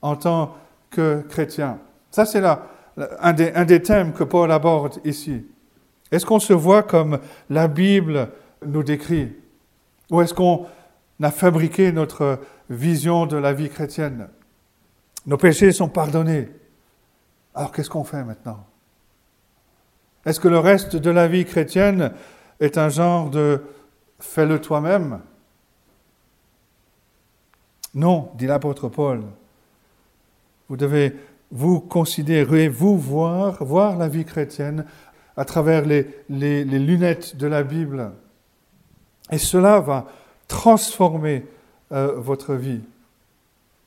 en 0.04 0.16
tant 0.16 0.54
que 0.90 1.22
chrétien 1.30 1.78
Ça, 2.10 2.26
c'est 2.26 2.42
un 2.44 3.32
des 3.32 3.82
thèmes 3.82 4.12
que 4.12 4.22
Paul 4.22 4.52
aborde 4.52 5.00
ici. 5.04 5.46
Est-ce 6.12 6.26
qu'on 6.26 6.38
se 6.38 6.52
voit 6.52 6.82
comme 6.82 7.18
la 7.48 7.66
Bible 7.66 8.28
nous 8.64 8.82
décrit? 8.82 9.32
Ou 10.10 10.20
est-ce 10.20 10.34
qu'on 10.34 10.66
a 11.22 11.30
fabriqué 11.30 11.90
notre 11.90 12.38
vision 12.68 13.24
de 13.24 13.38
la 13.38 13.54
vie 13.54 13.70
chrétienne? 13.70 14.28
Nos 15.26 15.38
péchés 15.38 15.72
sont 15.72 15.88
pardonnés. 15.88 16.50
Alors 17.54 17.72
qu'est-ce 17.72 17.90
qu'on 17.90 18.04
fait 18.04 18.22
maintenant? 18.22 18.64
Est-ce 20.26 20.38
que 20.38 20.48
le 20.48 20.58
reste 20.58 20.96
de 20.96 21.10
la 21.10 21.28
vie 21.28 21.46
chrétienne 21.46 22.12
est 22.60 22.76
un 22.76 22.90
genre 22.90 23.30
de 23.30 23.62
fais-le 24.20 24.60
toi-même? 24.60 25.20
Non, 27.94 28.30
dit 28.34 28.46
l'apôtre 28.46 28.90
Paul. 28.90 29.24
Vous 30.68 30.76
devez 30.76 31.14
vous 31.50 31.80
considérer, 31.80 32.68
vous 32.68 32.98
voir, 32.98 33.62
voir 33.64 33.96
la 33.96 34.08
vie 34.08 34.24
chrétienne 34.24 34.84
à 35.36 35.44
travers 35.44 35.84
les, 35.84 36.64
lunettes 36.64 37.36
de 37.36 37.46
la 37.46 37.62
Bible. 37.62 38.12
Et 39.30 39.38
cela 39.38 39.80
va 39.80 40.06
transformer 40.48 41.46
euh, 41.92 42.14
votre 42.16 42.54
vie. 42.54 42.80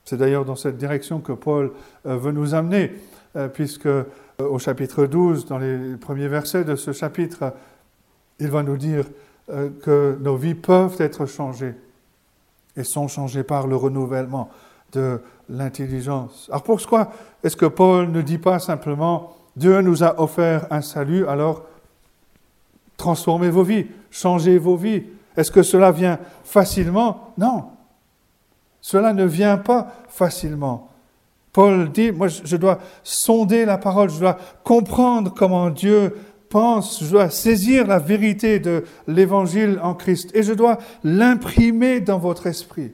C'est 0.06 0.18
d'ailleurs 0.18 0.46
dans 0.46 0.56
cette 0.56 0.78
direction 0.78 1.20
que 1.20 1.34
Paul 1.34 1.72
euh, 2.06 2.18
veut 2.18 2.32
nous 2.32 2.54
amener, 2.54 2.94
euh, 3.36 3.48
puisque 3.48 3.90
au 4.40 4.60
chapitre 4.60 5.06
12, 5.06 5.46
dans 5.46 5.58
les 5.58 5.98
premiers 5.98 6.28
versets 6.28 6.64
de 6.64 6.76
ce 6.76 6.92
chapitre, 6.92 7.54
il 8.40 8.50
va 8.50 8.64
nous 8.64 8.78
dire 8.78 9.06
que 9.82 10.18
nos 10.22 10.36
vies 10.36 10.54
peuvent 10.54 10.98
être 11.00 11.26
changées 11.26 11.74
et 12.76 12.84
sont 12.84 13.08
changées 13.08 13.44
par 13.44 13.66
le 13.66 13.76
renouvellement 13.76 14.52
de 14.92 15.20
l'intelligence. 15.50 16.48
Alors 16.50 16.64
pourquoi 16.64 17.12
est-ce 17.44 17.56
que 17.56 17.66
Paul 17.66 18.10
ne 18.12 18.22
dit 18.22 18.38
pas 18.38 18.60
simplement 18.60 19.36
Dieu 19.56 19.82
nous 19.82 20.04
a 20.04 20.20
offert 20.22 20.68
un 20.70 20.82
salut, 20.82 21.28
alors 21.28 21.64
transformez 22.96 23.50
vos 23.50 23.64
vies, 23.64 23.88
changez 24.12 24.58
vos 24.58 24.76
vies. 24.76 25.04
Est-ce 25.36 25.52
que 25.52 25.64
cela 25.64 25.92
vient 25.92 26.20
facilement? 26.44 27.34
Non. 27.38 27.66
Cela 28.82 29.14
ne 29.14 29.26
vient 29.26 29.58
pas 29.58 29.94
facilement. 30.10 30.90
Paul 31.54 31.92
dit, 31.92 32.12
moi 32.12 32.28
je 32.28 32.56
dois 32.56 32.80
sonder 33.04 33.66
la 33.66 33.78
parole, 33.78 34.10
je 34.10 34.20
dois 34.20 34.38
comprendre 34.64 35.34
comment 35.36 35.72
Dieu 35.72 36.16
pense, 36.50 37.04
je 37.04 37.10
dois 37.10 37.30
saisir 37.30 37.88
la 37.88 38.00
vérité 38.00 38.60
de 38.60 38.84
l'évangile 39.08 39.80
en 39.82 39.96
Christ 39.96 40.36
et 40.36 40.44
je 40.44 40.54
dois 40.54 40.78
l'imprimer 41.04 42.00
dans 42.00 42.20
votre 42.20 42.46
esprit 42.46 42.94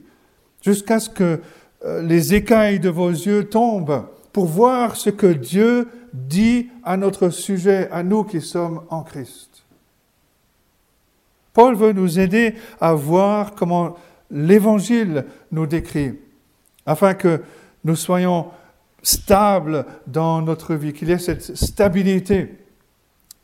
jusqu'à 0.62 0.98
ce 0.98 1.10
que 1.10 1.40
les 1.84 2.34
écailles 2.34 2.80
de 2.80 2.88
vos 2.88 3.10
yeux 3.10 3.48
tombent 3.48 4.06
pour 4.32 4.46
voir 4.46 4.96
ce 4.96 5.10
que 5.10 5.26
Dieu 5.26 5.88
dit 6.12 6.68
à 6.82 6.96
notre 6.96 7.30
sujet, 7.30 7.88
à 7.90 8.02
nous 8.02 8.24
qui 8.24 8.40
sommes 8.40 8.82
en 8.90 9.02
Christ. 9.02 9.64
Paul 11.52 11.76
veut 11.76 11.92
nous 11.92 12.18
aider 12.18 12.54
à 12.80 12.94
voir 12.94 13.54
comment 13.54 13.96
l'Évangile 14.30 15.24
nous 15.52 15.66
décrit, 15.66 16.18
afin 16.84 17.14
que 17.14 17.42
nous 17.84 17.96
soyons 17.96 18.48
stables 19.02 19.86
dans 20.06 20.42
notre 20.42 20.74
vie, 20.74 20.92
qu'il 20.92 21.08
y 21.08 21.12
ait 21.12 21.18
cette 21.18 21.56
stabilité. 21.56 22.58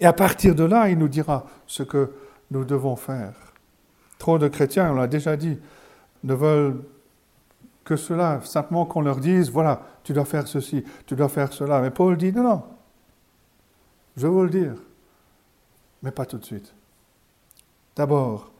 Et 0.00 0.06
à 0.06 0.12
partir 0.12 0.54
de 0.54 0.64
là, 0.64 0.88
il 0.88 0.98
nous 0.98 1.08
dira 1.08 1.46
ce 1.66 1.82
que 1.82 2.10
nous 2.50 2.64
devons 2.64 2.96
faire. 2.96 3.34
Trop 4.18 4.38
de 4.38 4.48
chrétiens, 4.48 4.90
on 4.90 4.94
l'a 4.94 5.06
déjà 5.06 5.36
dit, 5.36 5.58
ne 6.24 6.34
veulent 6.34 6.82
que 7.90 7.96
cela, 7.96 8.40
simplement 8.44 8.86
qu'on 8.86 9.00
leur 9.00 9.16
dise, 9.16 9.50
voilà, 9.50 9.82
tu 10.04 10.12
dois 10.12 10.24
faire 10.24 10.46
ceci, 10.46 10.84
tu 11.06 11.16
dois 11.16 11.28
faire 11.28 11.52
cela. 11.52 11.80
Mais 11.80 11.90
Paul 11.90 12.16
dit, 12.16 12.30
non, 12.32 12.44
non, 12.44 12.62
je 14.16 14.28
veux 14.28 14.44
le 14.44 14.50
dire, 14.50 14.74
mais 16.00 16.12
pas 16.12 16.24
tout 16.24 16.38
de 16.38 16.44
suite. 16.44 16.72
D'abord, 17.96 18.52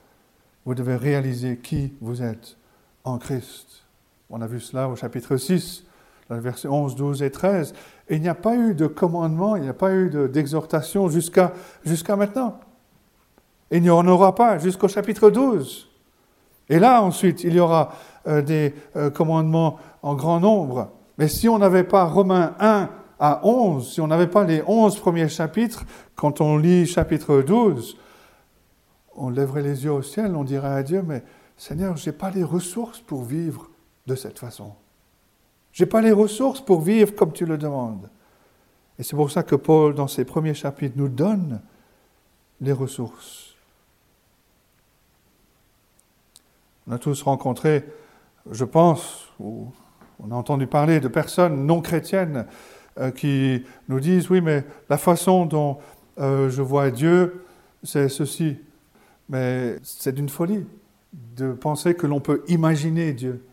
vous 0.65 0.75
devez 0.75 0.97
réaliser 0.97 1.59
qui 1.59 1.95
vous 2.01 2.25
êtes 2.25 2.57
en 3.05 3.19
Christ. 3.19 3.85
On 4.31 4.43
a 4.43 4.49
vu 4.49 4.59
cela 4.59 4.89
au 4.89 4.97
chapitre 4.97 5.37
6, 5.37 5.85
dans 6.29 6.35
les 6.35 6.41
versets 6.41 6.67
11, 6.67 6.97
12 6.97 7.23
et 7.23 7.31
13. 7.31 7.73
Et 8.09 8.17
il 8.17 8.23
n'y 8.23 8.29
a 8.29 8.35
pas 8.35 8.57
eu 8.57 8.75
de 8.75 8.89
commandement, 8.89 9.55
il 9.55 9.63
n'y 9.63 9.69
a 9.69 9.75
pas 9.75 9.93
eu 9.93 10.11
d'exhortation 10.29 11.09
jusqu'à 11.09 11.53
jusqu'à 11.85 12.17
maintenant. 12.17 12.59
Il 13.71 13.83
n'y 13.83 13.91
en 13.91 14.05
aura 14.09 14.35
pas 14.35 14.59
jusqu'au 14.59 14.89
chapitre 14.89 15.31
12. 15.31 15.89
Et 16.69 16.81
là, 16.81 17.01
ensuite, 17.01 17.45
il 17.45 17.55
y 17.55 17.61
aura 17.61 17.93
des 18.27 18.75
euh, 18.97 19.11
commandements 19.11 19.79
en 20.03 20.15
grand 20.15 20.41
nombre. 20.41 20.91
Mais 21.19 21.29
si 21.29 21.49
on 21.49 21.59
n'avait 21.59 21.85
pas 21.85 22.05
Romains 22.05 22.55
1 22.61 22.89
à 23.19 23.47
11, 23.47 23.93
si 23.93 24.01
on 24.01 24.07
n'avait 24.07 24.27
pas 24.27 24.45
les 24.45 24.63
11 24.67 24.99
premiers 24.99 25.29
chapitres, 25.29 25.85
quand 26.17 26.41
on 26.41 26.57
lit 26.57 26.87
chapitre 26.87 27.43
12, 27.43 27.97
on 29.17 29.29
lèverait 29.29 29.63
les 29.63 29.85
yeux 29.85 29.93
au 29.93 30.03
ciel, 30.03 30.35
on 30.35 30.45
dirait 30.45 30.69
à 30.69 30.83
Dieu, 30.83 31.03
mais 31.07 31.23
Seigneur, 31.57 31.97
je 31.97 32.09
n'ai 32.09 32.17
pas 32.17 32.31
les 32.31 32.43
ressources 32.43 33.01
pour 33.01 33.23
vivre 33.25 33.69
de 34.07 34.15
cette 34.15 34.39
façon. 34.39 34.73
Je 35.73 35.85
n'ai 35.85 35.89
pas 35.89 36.01
les 36.01 36.13
ressources 36.13 36.61
pour 36.61 36.81
vivre 36.81 37.15
comme 37.15 37.33
tu 37.33 37.45
le 37.45 37.59
demandes. 37.59 38.09
Et 38.99 39.03
c'est 39.03 39.17
pour 39.17 39.31
ça 39.31 39.43
que 39.43 39.55
Paul, 39.55 39.95
dans 39.95 40.09
ses 40.09 40.25
premiers 40.25 40.55
chapitres, 40.55 40.97
nous 40.97 41.09
donne 41.09 41.61
les 42.61 42.73
ressources. 42.73 43.55
On 46.87 46.93
a 46.93 46.99
tous 46.99 47.23
rencontré, 47.23 47.85
je 48.51 48.65
pense, 48.65 49.29
ou 49.39 49.73
on 50.23 50.31
a 50.33 50.35
entendu 50.35 50.67
parler 50.67 51.01
de 51.01 51.09
personnes 51.09 51.67
non 51.67 51.81
chrétiennes 51.81 52.47
euh, 52.99 53.11
qui 53.11 53.65
nous 53.89 54.01
disent, 54.01 54.31
oui, 54.31 54.41
mais 54.41 54.65
la 54.89 54.99
façon 54.99 55.47
dont 55.47 55.79
euh, 56.19 56.51
je 56.51 56.63
vois 56.63 56.91
Dieu, 56.91 57.45
c'est 57.83 58.09
ceci. 58.09 58.59
Mais 59.29 59.77
c'est 59.83 60.15
d'une 60.15 60.29
folie 60.29 60.67
de 61.13 61.53
penser 61.53 61.95
que 61.95 62.07
l'on 62.07 62.21
peut 62.21 62.43
imaginer 62.49 63.13
Dieu. 63.13 63.45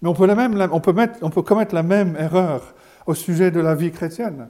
Mais 0.00 0.08
on 0.08 0.14
peut, 0.14 0.26
même, 0.26 0.68
on, 0.72 0.80
peut 0.80 0.92
mettre, 0.92 1.18
on 1.22 1.30
peut 1.30 1.42
commettre 1.42 1.74
la 1.74 1.82
même 1.82 2.16
erreur 2.16 2.74
au 3.06 3.14
sujet 3.14 3.50
de 3.50 3.60
la 3.60 3.74
vie 3.74 3.90
chrétienne. 3.90 4.48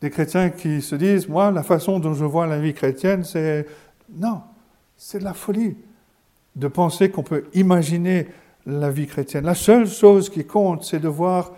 Des 0.00 0.10
chrétiens 0.10 0.50
qui 0.50 0.82
se 0.82 0.94
disent, 0.94 1.28
moi, 1.28 1.50
la 1.50 1.62
façon 1.62 1.98
dont 1.98 2.14
je 2.14 2.24
vois 2.24 2.46
la 2.46 2.58
vie 2.58 2.74
chrétienne, 2.74 3.24
c'est... 3.24 3.66
Non, 4.14 4.42
c'est 4.96 5.18
de 5.18 5.24
la 5.24 5.34
folie 5.34 5.76
de 6.54 6.68
penser 6.68 7.10
qu'on 7.10 7.22
peut 7.22 7.44
imaginer 7.54 8.28
la 8.66 8.90
vie 8.90 9.06
chrétienne. 9.06 9.44
La 9.44 9.54
seule 9.54 9.88
chose 9.88 10.28
qui 10.28 10.44
compte, 10.44 10.84
c'est 10.84 10.98
de 10.98 11.08
voir 11.08 11.52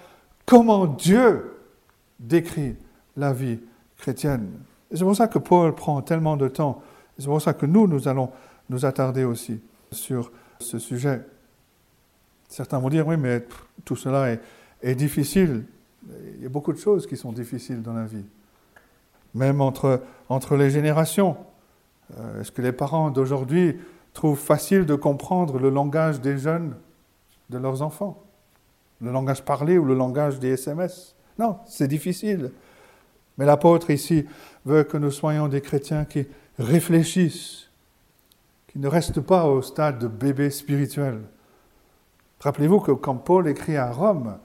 comment 0.44 0.86
Dieu 0.86 1.54
décrit 2.20 2.76
la 3.16 3.32
vie 3.32 3.58
chrétienne. 3.96 4.50
c'est 4.92 5.02
pour 5.02 5.16
ça 5.16 5.26
que 5.26 5.38
Paul 5.38 5.74
prend 5.74 6.02
tellement 6.02 6.36
de 6.36 6.48
temps. 6.48 6.82
C'est 7.18 7.26
pour 7.26 7.42
ça 7.42 7.52
que 7.52 7.66
nous, 7.66 7.86
nous 7.86 8.06
allons 8.06 8.30
nous 8.70 8.84
attarder 8.84 9.24
aussi 9.24 9.60
sur 9.90 10.30
ce 10.60 10.78
sujet. 10.78 11.22
Certains 12.48 12.78
vont 12.78 12.88
dire, 12.88 13.06
oui, 13.06 13.16
mais 13.16 13.44
tout 13.84 13.96
cela 13.96 14.36
est, 14.82 14.94
difficile. 14.94 15.64
Il 16.36 16.42
y 16.42 16.46
a 16.46 16.48
beaucoup 16.48 16.72
de 16.72 16.78
choses 16.78 17.06
qui 17.06 17.16
sont 17.16 17.32
difficiles 17.32 17.82
dans 17.82 17.92
la 17.92 18.04
vie. 18.04 18.24
Même 19.34 19.60
entre, 19.60 20.02
entre 20.28 20.56
les 20.56 20.70
générations. 20.70 21.36
Euh, 22.16 22.40
est-ce 22.40 22.52
que 22.52 22.62
les 22.62 22.72
parents 22.72 23.10
d'aujourd'hui 23.10 23.76
trouvent 24.14 24.38
facile 24.38 24.86
de 24.86 24.94
comprendre 24.94 25.58
le 25.58 25.68
langage 25.68 26.20
des 26.20 26.38
jeunes? 26.38 26.74
De 27.50 27.58
leurs 27.58 27.82
enfants 27.82 28.22
Le 29.00 29.10
langage 29.10 29.44
parlé 29.44 29.78
ou 29.78 29.84
le 29.84 29.94
langage 29.94 30.38
des 30.38 30.50
SMS 30.50 31.14
Non, 31.38 31.58
c'est 31.66 31.88
difficile. 31.88 32.52
Mais 33.36 33.46
l'apôtre 33.46 33.90
ici 33.90 34.26
veut 34.64 34.84
que 34.84 34.96
nous 34.96 35.10
soyons 35.10 35.48
des 35.48 35.60
chrétiens 35.60 36.04
qui 36.04 36.26
réfléchissent, 36.58 37.70
qui 38.66 38.78
ne 38.78 38.88
restent 38.88 39.20
pas 39.20 39.46
au 39.46 39.62
stade 39.62 39.98
de 39.98 40.08
bébé 40.08 40.50
spirituel. 40.50 41.20
Rappelez-vous 42.40 42.80
que 42.80 42.92
quand 42.92 43.16
Paul 43.16 43.48
écrit 43.48 43.76
à 43.76 43.90
Rome, 43.90 44.38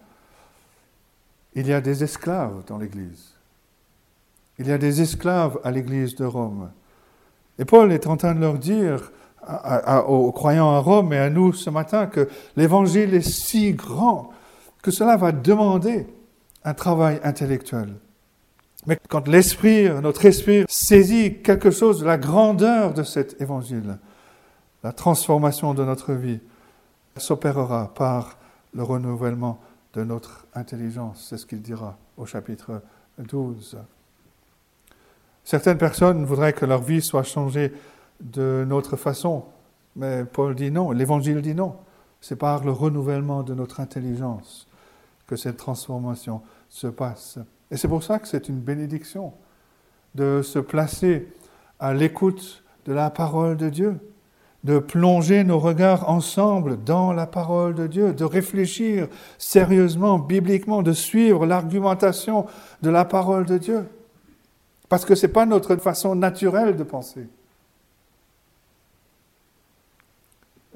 il 1.55 1.67
y 1.67 1.73
a 1.73 1.81
des 1.81 2.03
esclaves 2.03 2.63
dans 2.67 2.77
l'Église. 2.77 3.33
Il 4.59 4.67
y 4.67 4.71
a 4.71 4.77
des 4.77 5.01
esclaves 5.01 5.59
à 5.63 5.71
l'Église 5.71 6.15
de 6.15 6.25
Rome. 6.25 6.71
Et 7.59 7.65
Paul 7.65 7.91
est 7.91 8.07
en 8.07 8.17
train 8.17 8.33
de 8.33 8.39
leur 8.39 8.57
dire 8.57 9.11
aux 10.07 10.31
croyants 10.31 10.71
à 10.71 10.79
Rome 10.79 11.13
et 11.13 11.17
à 11.17 11.29
nous 11.29 11.53
ce 11.53 11.69
matin 11.69 12.07
que 12.07 12.29
l'Évangile 12.55 13.13
est 13.13 13.27
si 13.27 13.73
grand 13.73 14.31
que 14.81 14.91
cela 14.91 15.17
va 15.17 15.31
demander 15.31 16.07
un 16.63 16.73
travail 16.73 17.19
intellectuel. 17.23 17.95
Mais 18.85 18.97
quand 19.09 19.27
l'esprit, 19.27 19.89
notre 20.01 20.25
esprit 20.25 20.65
saisit 20.67 21.41
quelque 21.41 21.71
chose 21.71 22.01
de 22.01 22.05
la 22.05 22.17
grandeur 22.17 22.93
de 22.93 23.03
cet 23.03 23.41
évangile, 23.41 23.97
la 24.83 24.91
transformation 24.91 25.73
de 25.73 25.85
notre 25.85 26.13
vie 26.13 26.39
s'opérera 27.17 27.93
par 27.93 28.37
le 28.73 28.83
renouvellement 28.83 29.59
de 29.93 30.03
notre 30.03 30.45
intelligence. 30.53 31.27
C'est 31.29 31.37
ce 31.37 31.45
qu'il 31.45 31.61
dira 31.61 31.97
au 32.17 32.25
chapitre 32.25 32.81
12. 33.19 33.77
Certaines 35.45 35.77
personnes 35.77 36.25
voudraient 36.25 36.53
que 36.53 36.65
leur 36.65 36.81
vie 36.81 37.01
soit 37.01 37.23
changée 37.23 37.71
de 38.21 38.65
notre 38.67 38.95
façon, 38.95 39.43
mais 39.95 40.25
Paul 40.25 40.55
dit 40.55 40.71
non, 40.71 40.91
l'évangile 40.91 41.41
dit 41.41 41.55
non. 41.55 41.75
C'est 42.21 42.35
par 42.37 42.63
le 42.63 42.71
renouvellement 42.71 43.43
de 43.43 43.53
notre 43.53 43.79
intelligence 43.79 44.67
que 45.27 45.35
cette 45.35 45.57
transformation 45.57 46.41
se 46.69 46.87
passe. 46.87 47.37
Et 47.69 47.77
c'est 47.77 47.87
pour 47.87 48.03
ça 48.03 48.19
que 48.19 48.27
c'est 48.27 48.49
une 48.49 48.59
bénédiction 48.59 49.33
de 50.15 50.41
se 50.41 50.59
placer 50.59 51.27
à 51.79 51.93
l'écoute 51.93 52.63
de 52.85 52.93
la 52.93 53.09
parole 53.09 53.57
de 53.57 53.69
Dieu, 53.69 53.99
de 54.63 54.79
plonger 54.79 55.43
nos 55.43 55.59
regards 55.59 56.09
ensemble 56.09 56.81
dans 56.83 57.11
la 57.11 57.27
parole 57.27 57.75
de 57.75 57.87
Dieu, 57.87 58.13
de 58.13 58.23
réfléchir 58.23 59.07
sérieusement, 59.37 60.19
bibliquement, 60.19 60.81
de 60.81 60.93
suivre 60.93 61.45
l'argumentation 61.45 62.45
de 62.81 62.89
la 62.89 63.03
parole 63.03 63.45
de 63.45 63.57
Dieu. 63.57 63.85
Parce 64.87 65.03
que 65.03 65.15
ce 65.15 65.25
n'est 65.25 65.33
pas 65.33 65.45
notre 65.45 65.75
façon 65.77 66.15
naturelle 66.15 66.75
de 66.75 66.83
penser. 66.83 67.27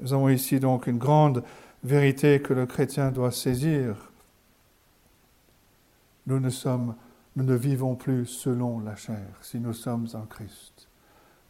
Nous 0.00 0.12
avons 0.12 0.28
ici 0.28 0.60
donc 0.60 0.86
une 0.86 0.98
grande 0.98 1.42
vérité 1.82 2.40
que 2.40 2.54
le 2.54 2.66
chrétien 2.66 3.10
doit 3.10 3.32
saisir 3.32 4.08
nous 6.28 6.40
ne 6.40 6.50
sommes, 6.50 6.94
vivons 7.36 7.94
plus 7.94 8.26
selon 8.26 8.80
la 8.80 8.96
chair 8.96 9.26
si 9.40 9.58
nous 9.58 9.72
sommes 9.72 10.06
en 10.12 10.26
Christ, 10.26 10.88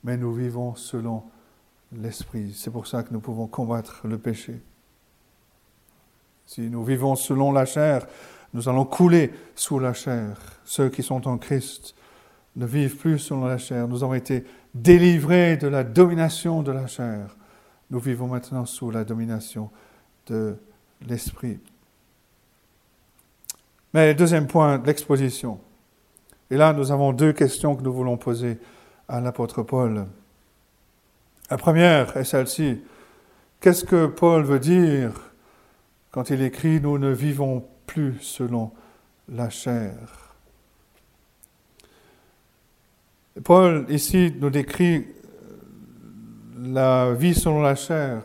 mais 0.05 0.17
nous 0.17 0.33
vivons 0.33 0.77
selon 0.77 1.25
l'Esprit. 1.93 2.53
C'est 2.55 2.71
pour 2.71 2.87
ça 2.87 3.03
que 3.03 3.13
nous 3.13 3.19
pouvons 3.19 3.49
combattre 3.49 4.07
le 4.07 4.19
péché. 4.19 4.61
Si 6.47 6.61
nous 6.71 6.85
vivons 6.85 7.17
selon 7.17 7.51
la 7.51 7.67
chair, 7.67 8.07
nous 8.55 8.69
allons 8.69 8.85
couler 8.85 9.33
sous 9.57 9.81
la 9.81 9.93
chair. 9.93 10.39
Ceux 10.65 10.91
qui 10.91 11.03
sont 11.03 11.27
en 11.27 11.39
Christ 11.39 11.97
ne 12.55 12.65
vivent 12.65 12.97
plus 12.97 13.19
selon 13.19 13.47
la 13.47 13.59
chair. 13.59 13.89
Nous 13.89 14.05
avons 14.05 14.15
été 14.15 14.45
délivrés 14.75 15.57
de 15.57 15.67
la 15.67 15.83
domination 15.83 16.63
de 16.63 16.71
la 16.71 16.87
chair. 16.87 17.37
Nous 17.91 18.01
vivons 18.01 18.27
maintenant 18.27 18.67
sous 18.67 18.91
la 18.91 19.05
domination 19.05 19.71
de 20.27 20.57
l'Esprit. 21.07 21.59
Mais 23.95 24.15
deuxième 24.15 24.47
point, 24.47 24.83
l'exposition. 24.85 25.59
Et 26.51 26.57
là, 26.57 26.73
nous 26.73 26.93
avons 26.93 27.13
deux 27.13 27.33
questions 27.33 27.77
que 27.77 27.83
nous 27.83 27.93
voulons 27.93 28.17
poser 28.17 28.59
à 29.09 29.21
l'apôtre 29.21 29.63
Paul. 29.63 30.07
La 31.51 31.57
première 31.57 32.17
est 32.17 32.25
celle-ci. 32.25 32.83
Qu'est-ce 33.61 33.85
que 33.85 34.07
Paul 34.07 34.45
veut 34.45 34.61
dire 34.61 35.13
quand 36.11 36.31
il 36.31 36.43
écrit⁇ 36.43 36.79
Nous 36.83 36.99
ne 36.99 37.11
vivons 37.11 37.67
plus 37.87 38.19
selon 38.21 38.71
la 39.29 39.51
chair⁇ 39.51 39.95
Paul 43.43 43.87
ici 43.89 44.35
nous 44.41 44.51
décrit 44.51 45.07
la 46.61 47.13
vie 47.13 47.35
selon 47.35 47.63
la 47.63 47.75
chair 47.75 48.23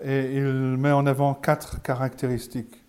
et 0.00 0.36
il 0.36 0.76
met 0.76 0.92
en 0.92 1.06
avant 1.06 1.34
quatre 1.34 1.82
caractéristiques. 1.82 2.82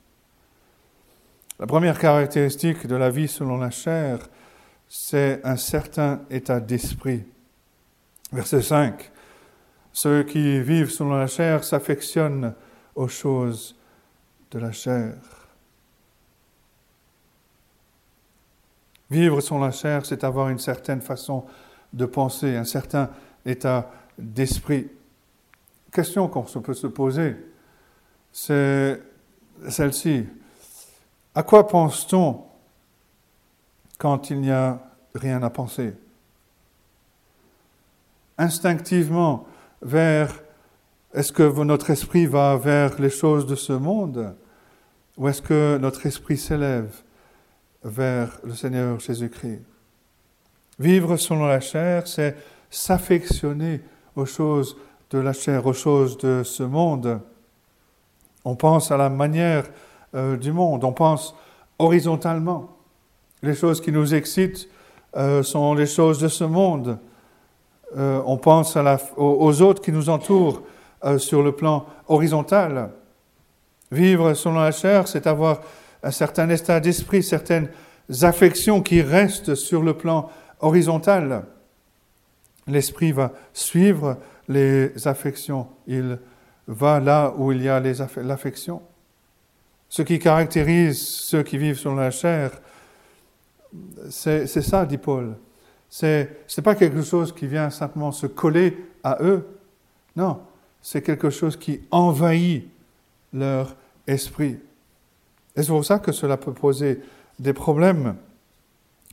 La 1.60 1.68
première 1.68 2.00
caractéristique 2.00 2.88
de 2.88 2.96
la 2.96 3.10
vie 3.10 3.28
selon 3.28 3.58
la 3.58 3.72
chair, 3.72 4.20
c'est 4.88 5.42
un 5.44 5.58
certain 5.58 6.22
état 6.30 6.60
d'esprit. 6.60 7.24
Verset 8.32 8.62
5. 8.62 9.12
Ceux 9.92 10.24
qui 10.24 10.62
vivent 10.62 10.92
selon 10.92 11.18
la 11.18 11.28
chair 11.28 11.64
s'affectionnent 11.64 12.54
aux 12.96 13.08
choses 13.08 13.76
de 14.52 14.60
la 14.60 14.72
chair. 14.72 15.16
Vivre 19.10 19.42
selon 19.42 19.60
la 19.60 19.72
chair, 19.72 20.06
c'est 20.06 20.24
avoir 20.24 20.50
une 20.50 20.60
certaine 20.60 21.02
façon 21.02 21.44
de 21.92 22.06
penser, 22.06 22.56
un 22.56 22.64
certain 22.64 23.10
état 23.46 23.90
d'esprit. 24.20 24.90
Question 25.92 26.28
qu'on 26.28 26.44
peut 26.44 26.74
se 26.74 26.88
poser, 26.88 27.36
c'est 28.32 29.02
celle-ci. 29.70 30.26
À 31.34 31.44
quoi 31.44 31.68
pense-t-on 31.68 32.44
quand 33.98 34.30
il 34.30 34.42
n'y 34.42 34.52
a 34.52 34.80
rien 35.16 35.42
à 35.42 35.50
penser? 35.50 35.94
Instinctivement, 38.38 39.48
vers 39.82 40.34
est-ce 41.14 41.32
que 41.32 41.64
notre 41.64 41.90
esprit 41.90 42.26
va 42.28 42.56
vers 42.56 43.02
les 43.02 43.10
choses 43.10 43.46
de 43.48 43.56
ce 43.56 43.74
monde 43.74 44.36
ou 45.18 45.28
est-ce 45.28 45.42
que 45.42 45.78
notre 45.78 46.06
esprit 46.06 46.38
s'élève 46.38 46.96
vers 47.84 48.40
le 48.44 48.54
Seigneur 48.54 49.00
Jésus-Christ? 49.00 49.64
Vivre 50.78 51.18
selon 51.18 51.48
la 51.48 51.60
chair, 51.60 52.08
c'est 52.08 52.38
s'affectionner 52.70 53.82
aux 54.20 54.26
choses 54.26 54.78
de 55.10 55.18
la 55.18 55.34
chair, 55.34 55.66
aux 55.66 55.74
choses 55.74 56.18
de 56.18 56.44
ce 56.44 56.64
monde. 56.64 57.20
On 58.46 58.56
pense 58.56 58.92
à 58.92 58.98
la 58.98 59.10
manière 59.10 59.66
euh, 60.16 60.38
du 60.38 60.52
monde, 60.52 60.84
on 60.84 60.92
pense 60.92 61.36
horizontalement. 61.78 62.78
Les 63.42 63.56
choses 63.56 63.82
qui 63.82 63.92
nous 63.92 64.14
excitent 64.14 64.68
euh, 65.16 65.42
sont 65.42 65.74
les 65.74 65.86
choses 65.86 66.20
de 66.20 66.28
ce 66.28 66.44
monde. 66.44 67.00
Euh, 67.98 68.22
on 68.26 68.38
pense 68.38 68.78
aux, 69.18 69.62
autres 69.62 69.82
qui 69.82 69.92
nous 69.92 70.10
entourent 70.10 70.62
sur 71.18 71.42
le 71.42 71.54
plan 71.54 71.86
horizontal. 72.10 72.92
Vivre 73.90 74.34
selon 74.34 74.60
la 74.60 74.72
chair, 74.72 75.08
c'est 75.08 75.28
avoir 75.28 75.62
un 76.04 76.12
certain 76.12 76.50
état 76.50 76.82
d'esprit, 76.82 77.24
certaines 77.24 77.70
affections 78.22 78.82
qui 78.82 79.02
restent 79.02 79.56
sur 79.56 79.82
le 79.82 79.94
plan 79.94 80.30
horizontal. 80.60 81.46
L'esprit 82.70 83.12
va 83.12 83.34
suivre 83.54 84.18
les 84.48 85.08
affections. 85.08 85.68
Il 85.88 86.20
va 86.68 87.00
là 87.00 87.34
où 87.36 87.52
il 87.52 87.64
y 87.64 87.70
a 87.70 87.80
l'affection. 87.80 88.82
Ce 89.90 90.04
qui 90.04 90.20
caractérise 90.20 91.02
ceux 91.02 91.44
qui 91.44 91.58
vivent 91.58 91.78
sur 91.78 91.96
la 91.96 92.12
chair, 92.12 92.52
c'est 94.10 94.48
ça, 94.48 94.86
dit 94.86 94.98
Paul. 94.98 95.36
Ce 95.90 96.06
n'est 96.26 96.64
pas 96.64 96.76
quelque 96.76 97.02
chose 97.02 97.34
qui 97.34 97.48
vient 97.48 97.72
simplement 97.72 98.12
se 98.12 98.28
coller 98.28 98.78
à 99.04 99.18
eux. 99.22 99.48
Non, 100.16 100.42
c'est 100.82 101.02
quelque 101.02 101.30
chose 101.30 101.58
qui 101.58 101.82
envahit 101.90 102.68
leur 103.34 103.76
esprit. 104.06 104.60
Et 105.56 105.64
c'est 105.64 105.70
pour 105.70 105.86
ça 105.86 106.00
que 106.00 106.12
cela 106.12 106.38
peut 106.38 106.54
poser 106.54 107.02
des 107.40 107.54
problèmes 107.54 108.16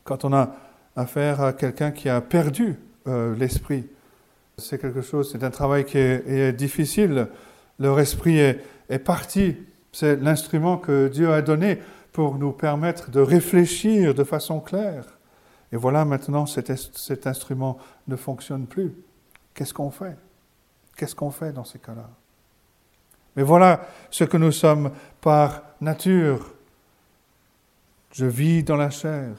quand 0.05 0.25
on 0.25 0.33
a 0.33 0.55
affaire 0.95 1.41
à 1.41 1.53
quelqu'un 1.53 1.91
qui 1.91 2.09
a 2.09 2.21
perdu 2.21 2.77
euh, 3.07 3.35
l'esprit. 3.37 3.87
C'est 4.59 4.81
quelque 4.81 5.03
chose, 5.03 5.31
c'est 5.31 5.45
un 5.45 5.51
travail 5.51 5.85
qui 5.85 5.99
est, 5.99 6.53
difficile. 6.53 7.29
Leur 7.79 8.01
esprit 8.01 8.39
est, 8.39 8.99
parti. 9.05 9.57
C'est 9.93 10.17
l'instrument 10.17 10.79
que 10.79 11.09
Dieu 11.09 11.33
a 11.33 11.43
donné 11.43 11.79
pour 12.13 12.39
nous 12.39 12.53
permettre 12.53 13.11
de 13.11 13.21
réfléchir 13.21 14.15
de 14.15 14.25
façon 14.25 14.61
claire. 14.61 15.05
Et 15.73 15.77
voilà 15.77 16.05
maintenant 16.05 16.47
cet, 16.47 16.75
cet 16.75 17.27
instrument 17.27 17.79
ne 18.09 18.17
fonctionne 18.17 18.67
plus. 18.67 18.95
Qu'est-ce 19.53 19.75
qu'on 19.75 19.91
fait? 19.91 20.17
Qu'est-ce 20.97 21.15
qu'on 21.15 21.31
fait 21.31 21.53
dans 21.53 21.65
ces 21.65 21.79
cas-là? 21.79 22.09
Mais 23.37 23.43
voilà 23.43 23.87
ce 24.11 24.25
que 24.25 24.39
nous 24.39 24.53
sommes 24.53 24.91
par 25.21 25.63
nature. 25.81 26.55
Je 28.13 28.25
vis 28.25 28.63
dans 28.63 28.77
la 28.77 28.89
chair. 28.89 29.35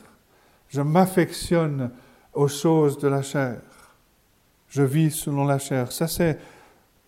Je 0.70 0.82
m'affectionne 0.82 1.90
aux 2.38 2.48
choses 2.48 3.00
de 3.00 3.08
la 3.08 3.24
chair. 3.24 3.58
Je 4.70 4.84
vis 4.84 5.10
selon 5.10 5.46
la 5.46 5.58
chair. 5.58 5.92
Ça, 5.92 6.08
c'est 6.08 6.38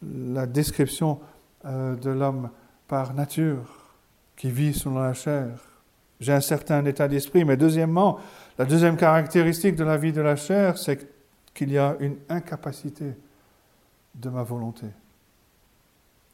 la 0.02 0.48
description 0.48 1.20
euh, 1.66 1.96
de 1.96 2.10
l'homme 2.10 2.50
par 2.88 3.14
nature, 3.14 3.64
qui 4.36 4.50
vit 4.50 4.74
selon 4.74 5.00
la 5.00 5.14
chair. 5.14 5.50
J'ai 6.20 6.34
un 6.34 6.42
certain 6.42 6.84
état 6.86 7.08
d'esprit. 7.08 7.46
Mais 7.46 7.58
deuxièmement, 7.58 8.20
la 8.58 8.66
deuxième 8.66 8.98
caractéristique 8.98 9.76
de 9.76 9.84
la 9.84 9.98
vie 9.98 10.12
de 10.12 10.22
la 10.22 10.36
chair, 10.36 10.80
c'est 10.80 11.08
qu'il 11.54 11.72
y 11.72 11.78
a 11.78 11.96
une 12.00 12.18
incapacité 12.28 13.14
de 14.16 14.30
ma 14.30 14.42
volonté. 14.42 14.88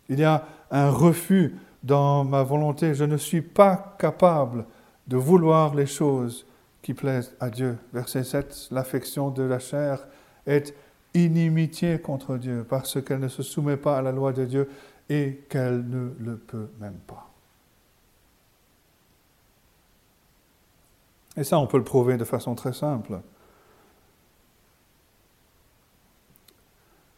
Il 0.07 0.19
y 0.19 0.23
a 0.23 0.45
un 0.71 0.89
refus 0.89 1.53
dans 1.83 2.23
ma 2.23 2.43
volonté. 2.43 2.93
Je 2.93 3.03
ne 3.03 3.17
suis 3.17 3.41
pas 3.41 3.97
capable 3.99 4.65
de 5.05 5.17
vouloir 5.17 5.75
les 5.75 5.85
choses 5.85 6.45
qui 6.85 6.93
plaisent 6.93 7.33
à 7.39 7.49
Dieu. 7.49 7.79
Verset 7.93 8.23
7, 8.23 8.67
l'affection 8.69 9.31
de 9.31 9.41
la 9.41 9.57
chair 9.57 10.05
est 10.45 10.75
inimitié 11.15 11.97
contre 11.97 12.37
Dieu 12.37 12.63
parce 12.69 13.01
qu'elle 13.01 13.21
ne 13.21 13.27
se 13.27 13.41
soumet 13.41 13.75
pas 13.75 13.97
à 13.97 14.03
la 14.03 14.11
loi 14.11 14.33
de 14.33 14.45
Dieu 14.45 14.69
et 15.09 15.43
qu'elle 15.49 15.83
ne 15.89 16.11
le 16.19 16.37
peut 16.37 16.69
même 16.79 16.99
pas. 17.07 17.27
Et 21.35 21.43
ça, 21.43 21.57
on 21.57 21.65
peut 21.65 21.79
le 21.79 21.83
prouver 21.83 22.17
de 22.17 22.23
façon 22.23 22.53
très 22.53 22.73
simple. 22.73 23.19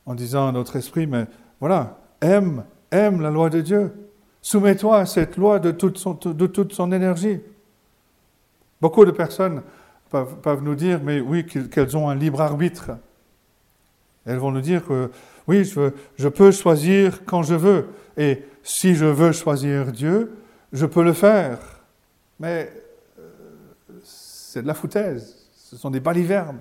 En 0.06 0.16
disant 0.16 0.48
à 0.48 0.54
notre 0.54 0.78
esprit, 0.78 1.08
mais 1.08 1.28
voilà, 1.60 1.98
aime, 2.22 2.64
aime 2.90 3.20
la 3.20 3.32
loi 3.32 3.50
de 3.50 3.60
Dieu. 3.60 3.92
Soumets-toi 4.42 5.00
à 5.00 5.06
cette 5.06 5.36
loi 5.36 5.60
de 5.60 5.72
toute 5.72 5.98
son, 5.98 6.14
de 6.14 6.48
toute 6.48 6.72
son 6.72 6.94
énergie. 6.94 7.42
Beaucoup 8.82 9.06
de 9.06 9.12
personnes 9.12 9.62
peuvent, 10.10 10.63
nous 10.63 10.76
dire, 10.76 11.02
mais 11.04 11.20
oui, 11.20 11.46
qu'elles 11.46 11.98
ont 11.98 12.10
un 12.10 12.16
libre 12.16 12.42
arbitre. 12.42 12.92
Elles 14.26 14.38
vont 14.38 14.52
nous 14.52 14.62
dire 14.62 14.86
que 14.86 15.10
oui, 15.48 15.63
je, 15.63 16.28
peux 16.28 16.52
choisir 16.52 17.26
quand 17.26 17.44
je 17.44 17.56
veux. 17.56 17.88
Et 18.18 18.44
si 18.63 18.96
je 18.96 19.06
veux 19.06 19.32
choisir 19.32 19.92
Dieu, 19.92 20.36
je 20.74 20.86
peux 20.86 21.04
le 21.04 21.13
faire. 21.13 21.60
Mais 22.40 22.72
euh, 23.20 23.24
c'est 24.04 24.62
de 24.62 24.68
la 24.68 24.74
foutaise. 24.74 25.50
Ce 25.56 25.78
sont 25.78 25.90
des 25.90 26.00
balivernes. 26.00 26.60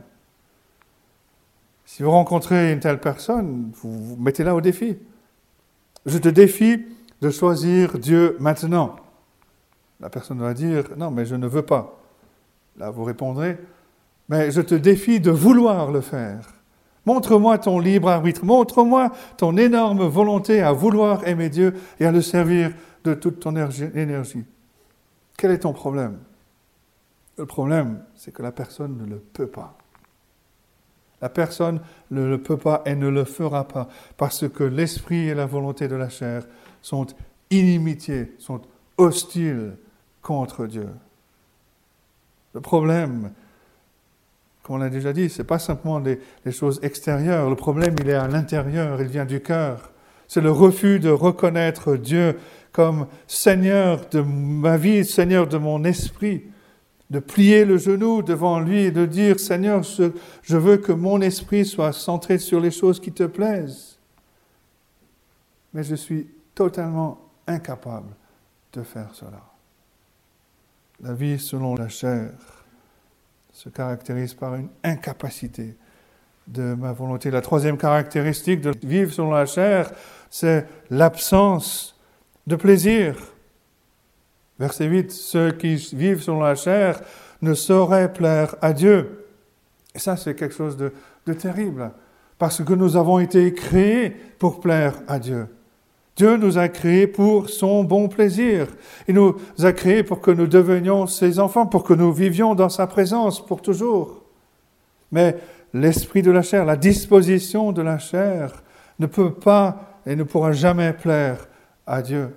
Si 1.85 2.03
vous 2.03 2.11
rencontrez 2.11 2.73
une 2.73 2.81
telle 2.81 3.01
personne, 3.01 3.73
vous, 3.75 3.93
vous 3.93 4.17
mettez-la 4.17 4.55
au 4.55 4.61
défi. 4.61 4.97
Je 6.05 6.19
te 6.19 6.29
défie 6.29 6.85
de 7.21 7.31
choisir 7.31 7.99
Dieu 7.99 8.37
maintenant. 8.39 8.97
La 10.01 10.11
personne 10.11 10.39
va 10.39 10.55
dire, 10.55 10.85
non, 10.97 11.11
mais 11.11 11.27
je 11.27 11.35
ne 11.35 11.47
veux 11.47 11.63
pas. 11.63 11.99
Là, 12.79 12.91
vous 12.91 13.05
répondrez, 13.05 13.59
mais 14.29 14.51
je 14.51 14.61
te 14.61 14.75
défie 14.75 15.21
de 15.21 15.31
vouloir 15.31 15.91
le 15.91 16.01
faire. 16.01 16.53
Montre-moi 17.07 17.59
ton 17.59 17.79
libre 17.79 18.09
arbitre, 18.09 18.45
montre-moi 18.45 19.13
ton 19.37 19.57
énorme 19.57 20.07
volonté 20.07 20.61
à 20.61 20.73
vouloir 20.73 21.27
aimer 21.27 21.49
Dieu 21.49 21.75
et 22.01 22.07
à 22.07 22.13
le 22.13 22.21
servir 22.21 22.73
de 23.05 23.15
toute 23.15 23.41
ton 23.41 23.55
énergie. 23.55 24.45
Quel 25.39 25.53
est 25.53 25.61
ton 25.61 25.73
problème? 25.73 26.19
Le 27.39 27.47
problème, 27.47 28.03
c'est 28.15 28.33
que 28.33 28.43
la 28.43 28.51
personne 28.51 28.99
ne 28.99 29.07
le 29.07 29.19
peut 29.19 29.47
pas. 29.47 29.77
La 31.23 31.29
personne 31.29 31.81
ne 32.11 32.25
le 32.25 32.43
peut 32.43 32.57
pas 32.57 32.83
et 32.85 32.95
ne 32.95 33.09
le 33.09 33.25
fera 33.25 33.69
pas 33.69 33.89
parce 34.17 34.49
que 34.49 34.65
l'esprit 34.65 35.29
et 35.29 35.35
la 35.35 35.47
volonté 35.47 35.89
de 35.89 35.95
la 35.95 36.09
chair 36.09 36.47
sont 36.83 37.07
inimitiés, 37.51 38.35
sont 38.39 38.61
hostiles 38.99 39.77
contre 40.23 40.67
Dieu. 40.67 40.89
Le 42.57 42.63
problème, 42.63 43.33
comme 44.63 44.77
on 44.77 44.79
l'a 44.79 44.89
déjà 44.89 45.13
dit, 45.13 45.29
ce 45.29 45.43
n'est 45.43 45.47
pas 45.47 45.59
simplement 45.59 45.99
les, 45.99 46.19
choses 46.51 46.81
extérieures. 46.83 47.51
Le 47.51 47.55
problème, 47.55 47.95
il 48.01 48.09
est 48.09 48.15
à 48.15 48.29
l'intérieur, 48.29 48.99
il 49.03 49.09
vient 49.09 49.27
du 49.27 49.43
cœur. 49.43 49.91
C'est 50.27 50.41
le 50.41 50.51
refus 50.51 50.99
de 50.99 51.11
reconnaître 51.11 51.97
Dieu 51.97 52.39
comme 52.73 53.09
Seigneur 53.27 54.09
de 54.09 54.23
ma 54.23 54.79
vie, 54.79 55.05
Seigneur 55.05 55.47
de 55.47 55.59
mon 55.59 55.85
esprit, 55.85 56.45
de 57.11 57.19
plier 57.19 57.67
le 57.67 57.77
genou 57.77 58.23
devant 58.23 58.59
lui 58.59 58.85
et 58.85 58.91
de 58.91 59.05
dire, 59.05 59.39
Seigneur, 59.39 59.83
je 59.83 60.57
veux 60.57 60.79
que 60.79 60.93
mon 60.93 61.21
esprit 61.21 61.67
soit 61.67 61.93
centré 61.93 62.39
sur 62.39 62.59
les 62.59 62.71
choses 62.71 63.01
qui 63.01 63.13
te 63.13 63.25
plaisent. 63.25 63.99
Mais 65.75 65.83
je 65.83 65.95
suis 65.95 66.27
totalement 66.55 67.21
incapable 67.47 68.15
de 68.73 68.83
faire 68.83 69.11
cela. 69.13 69.56
La 71.03 71.13
vie 71.13 71.39
selon 71.39 71.75
la 71.75 71.89
chair 71.89 72.31
se 73.53 73.69
caractérise 73.69 74.35
par 74.35 74.55
une 74.55 74.69
incapacité 74.83 75.77
de 76.47 76.75
ma 76.75 76.93
volonté. 76.93 77.31
La 77.31 77.41
troisième 77.41 77.77
caractéristique 77.77 78.61
de 78.61 78.73
vivre 78.87 79.13
selon 79.13 79.31
la 79.31 79.47
chair, 79.47 79.91
c'est 80.31 80.67
l'absence 80.91 81.99
de 82.47 82.57
plaisir. 82.57 83.17
Verset 84.59 84.87
8, 84.87 85.11
ceux 85.11 85.53
qui 85.53 85.77
vivent 85.95 86.23
selon 86.23 86.41
la 86.41 86.55
chair 86.55 87.01
ne 87.43 87.53
sauraient 87.55 88.13
plaire 88.13 88.57
à 88.63 88.73
Dieu. 88.73 89.27
Et 89.95 89.99
ça, 89.99 90.17
c'est 90.17 90.35
quelque 90.35 90.55
chose 90.55 90.77
de, 90.77 90.93
de 91.27 91.33
terrible, 91.33 91.91
parce 92.39 92.63
que 92.63 92.73
nous 92.73 92.97
avons 92.97 93.19
été 93.19 93.53
créés 93.53 94.11
pour 94.11 94.61
plaire 94.61 94.95
à 95.09 95.19
Dieu. 95.19 95.47
Dieu 96.17 96.39
nous 96.39 96.57
a 96.57 96.69
créés 96.69 97.07
pour 97.07 97.51
son 97.51 97.85
bon 97.85 98.09
plaisir. 98.09 98.69
Il 99.07 99.15
nous 99.17 99.37
a 99.63 99.73
créés 99.73 100.03
pour 100.03 100.23
que 100.23 100.31
nous 100.31 100.47
devenions 100.47 101.07
ses 101.07 101.39
enfants, 101.39 101.67
pour 101.67 101.85
que 101.85 101.93
nous 101.93 102.11
vivions 102.11 102.55
dans 102.55 102.71
sa 102.71 102.87
présence 102.87 103.45
pour 103.45 103.61
toujours. 103.61 104.23
Mais 105.13 105.37
l'esprit 105.75 106.23
de 106.23 106.31
la 106.31 106.41
chair, 106.41 106.65
la 106.65 106.77
disposition 106.77 107.71
de 107.71 107.83
la 107.83 107.99
chair 107.99 108.63
ne 108.99 109.07
peut 109.07 109.35
pas 109.35 110.01
et 110.07 110.17
ne 110.17 110.23
pourra 110.23 110.53
jamais 110.53 110.95
plaire 110.95 111.49
à 111.87 112.01
Dieu. 112.01 112.35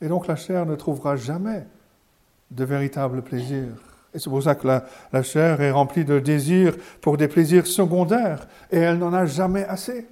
Et 0.00 0.06
donc 0.06 0.28
la 0.28 0.36
chair 0.36 0.64
ne 0.64 0.76
trouvera 0.76 1.16
jamais 1.16 1.66
de 2.52 2.64
véritable 2.64 3.22
plaisir. 3.22 3.66
Et 4.14 4.20
c'est 4.20 4.30
pour 4.30 4.44
ça 4.44 4.54
que 4.54 4.68
la, 4.68 4.84
la, 5.12 5.24
chair 5.24 5.60
est 5.60 5.72
remplie 5.72 6.04
de 6.04 6.20
désirs 6.20 6.76
pour 7.00 7.16
des 7.16 7.26
plaisirs 7.26 7.66
secondaires, 7.66 8.46
et 8.70 8.78
elle 8.78 8.98
n'en 8.98 9.12
a 9.12 9.26
jamais 9.26 9.64
assez. 9.64 10.06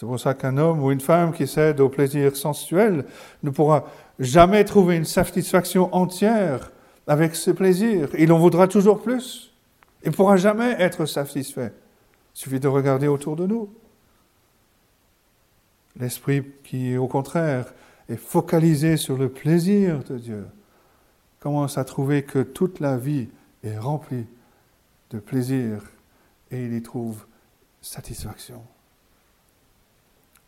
C'est 0.00 0.06
pour 0.06 0.18
ça 0.18 0.32
qu'un 0.32 0.56
homme 0.56 0.82
ou 0.82 0.90
une 0.92 1.00
femme 1.02 1.30
qui 1.30 1.46
cède 1.46 1.78
au 1.78 1.90
plaisir 1.90 2.34
sensuel 2.34 3.04
ne 3.42 3.50
pourra 3.50 3.84
jamais 4.18 4.64
trouver 4.64 4.96
une 4.96 5.04
satisfaction 5.04 5.94
entière 5.94 6.72
avec 7.06 7.36
ce 7.36 7.50
plaisir. 7.50 8.08
Il 8.18 8.32
en 8.32 8.38
voudra 8.38 8.66
toujours 8.66 9.02
plus. 9.02 9.52
Il 10.02 10.08
ne 10.08 10.14
pourra 10.14 10.38
jamais 10.38 10.74
être 10.78 11.04
satisfait. 11.04 11.74
Il 12.34 12.38
suffit 12.38 12.60
de 12.60 12.66
regarder 12.66 13.08
autour 13.08 13.36
de 13.36 13.46
nous. 13.46 13.68
L'esprit 15.96 16.46
qui, 16.64 16.96
au 16.96 17.06
contraire, 17.06 17.74
est 18.08 18.16
focalisé 18.16 18.96
sur 18.96 19.18
le 19.18 19.28
plaisir 19.28 20.02
de 20.04 20.16
Dieu, 20.16 20.46
commence 21.40 21.76
à 21.76 21.84
trouver 21.84 22.22
que 22.22 22.38
toute 22.38 22.80
la 22.80 22.96
vie 22.96 23.28
est 23.62 23.76
remplie 23.76 24.24
de 25.10 25.18
plaisir 25.18 25.82
et 26.50 26.64
il 26.64 26.72
y 26.72 26.80
trouve 26.80 27.26
satisfaction. 27.82 28.62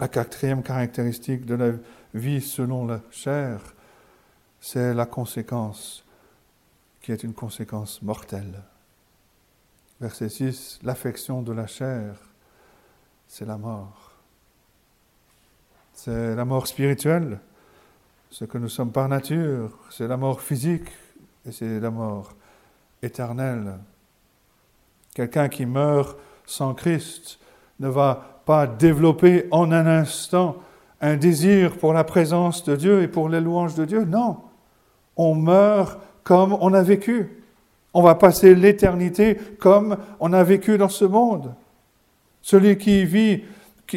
La 0.03 0.09
quatrième 0.09 0.65
caractéristique 0.65 1.47
de 1.47 1.55
la 1.55 1.71
vie 2.13 2.41
selon 2.41 2.89
la 2.89 3.01
chair, 3.13 3.61
c'est 4.61 4.93
la 4.95 5.07
conséquence 5.07 6.05
qui 7.01 7.13
est 7.13 7.23
une 7.23 7.35
conséquence 7.35 8.03
mortelle. 8.03 8.65
Verset 10.01 10.29
6, 10.29 10.81
l'affection 10.83 11.41
de 11.41 11.53
la 11.53 11.69
chair, 11.69 12.17
c'est 13.29 13.45
la 13.45 13.57
mort. 13.57 14.11
C'est 15.95 16.35
la 16.35 16.45
mort 16.45 16.67
spirituelle, 16.67 17.39
ce 18.29 18.45
que 18.45 18.59
nous 18.59 18.69
sommes 18.69 18.91
par 18.91 19.09
nature, 19.09 19.71
c'est 19.89 20.09
la 20.09 20.17
mort 20.17 20.41
physique 20.41 20.89
et 21.47 21.53
c'est 21.53 21.79
la 21.79 21.93
mort 21.93 22.35
éternelle. 23.03 23.79
Quelqu'un 25.15 25.49
qui 25.49 25.65
meurt 25.65 26.19
sans 26.45 26.75
Christ 26.75 27.39
ne 27.79 27.87
va 27.87 28.32
pas 28.45 28.67
développer 28.67 29.47
en 29.51 29.71
un 29.73 29.87
instant 29.87 30.57
un 31.01 31.17
désir 31.17 31.77
pour 31.77 31.93
la 31.93 32.05
présence 32.05 32.65
de 32.65 32.77
Dieu 32.77 33.03
et 33.03 33.09
pour 33.09 33.29
les 33.29 33.41
louanges 33.41 33.75
de 33.75 33.85
Dieu. 33.85 34.05
Non, 34.05 34.39
on 35.17 35.35
meurt 35.35 35.99
comme 36.23 36.57
on 36.61 36.73
a 36.73 36.83
vécu. 36.83 37.43
On 37.93 38.03
va 38.03 38.15
passer 38.15 38.55
l'éternité 38.55 39.37
comme 39.59 39.97
on 40.21 40.33
a 40.33 40.43
vécu 40.45 40.79
dans 40.79 40.89
ce 40.89 41.05
monde. 41.05 41.55
Celui 42.41 42.79
qui 42.79 43.05
vit 43.05 43.43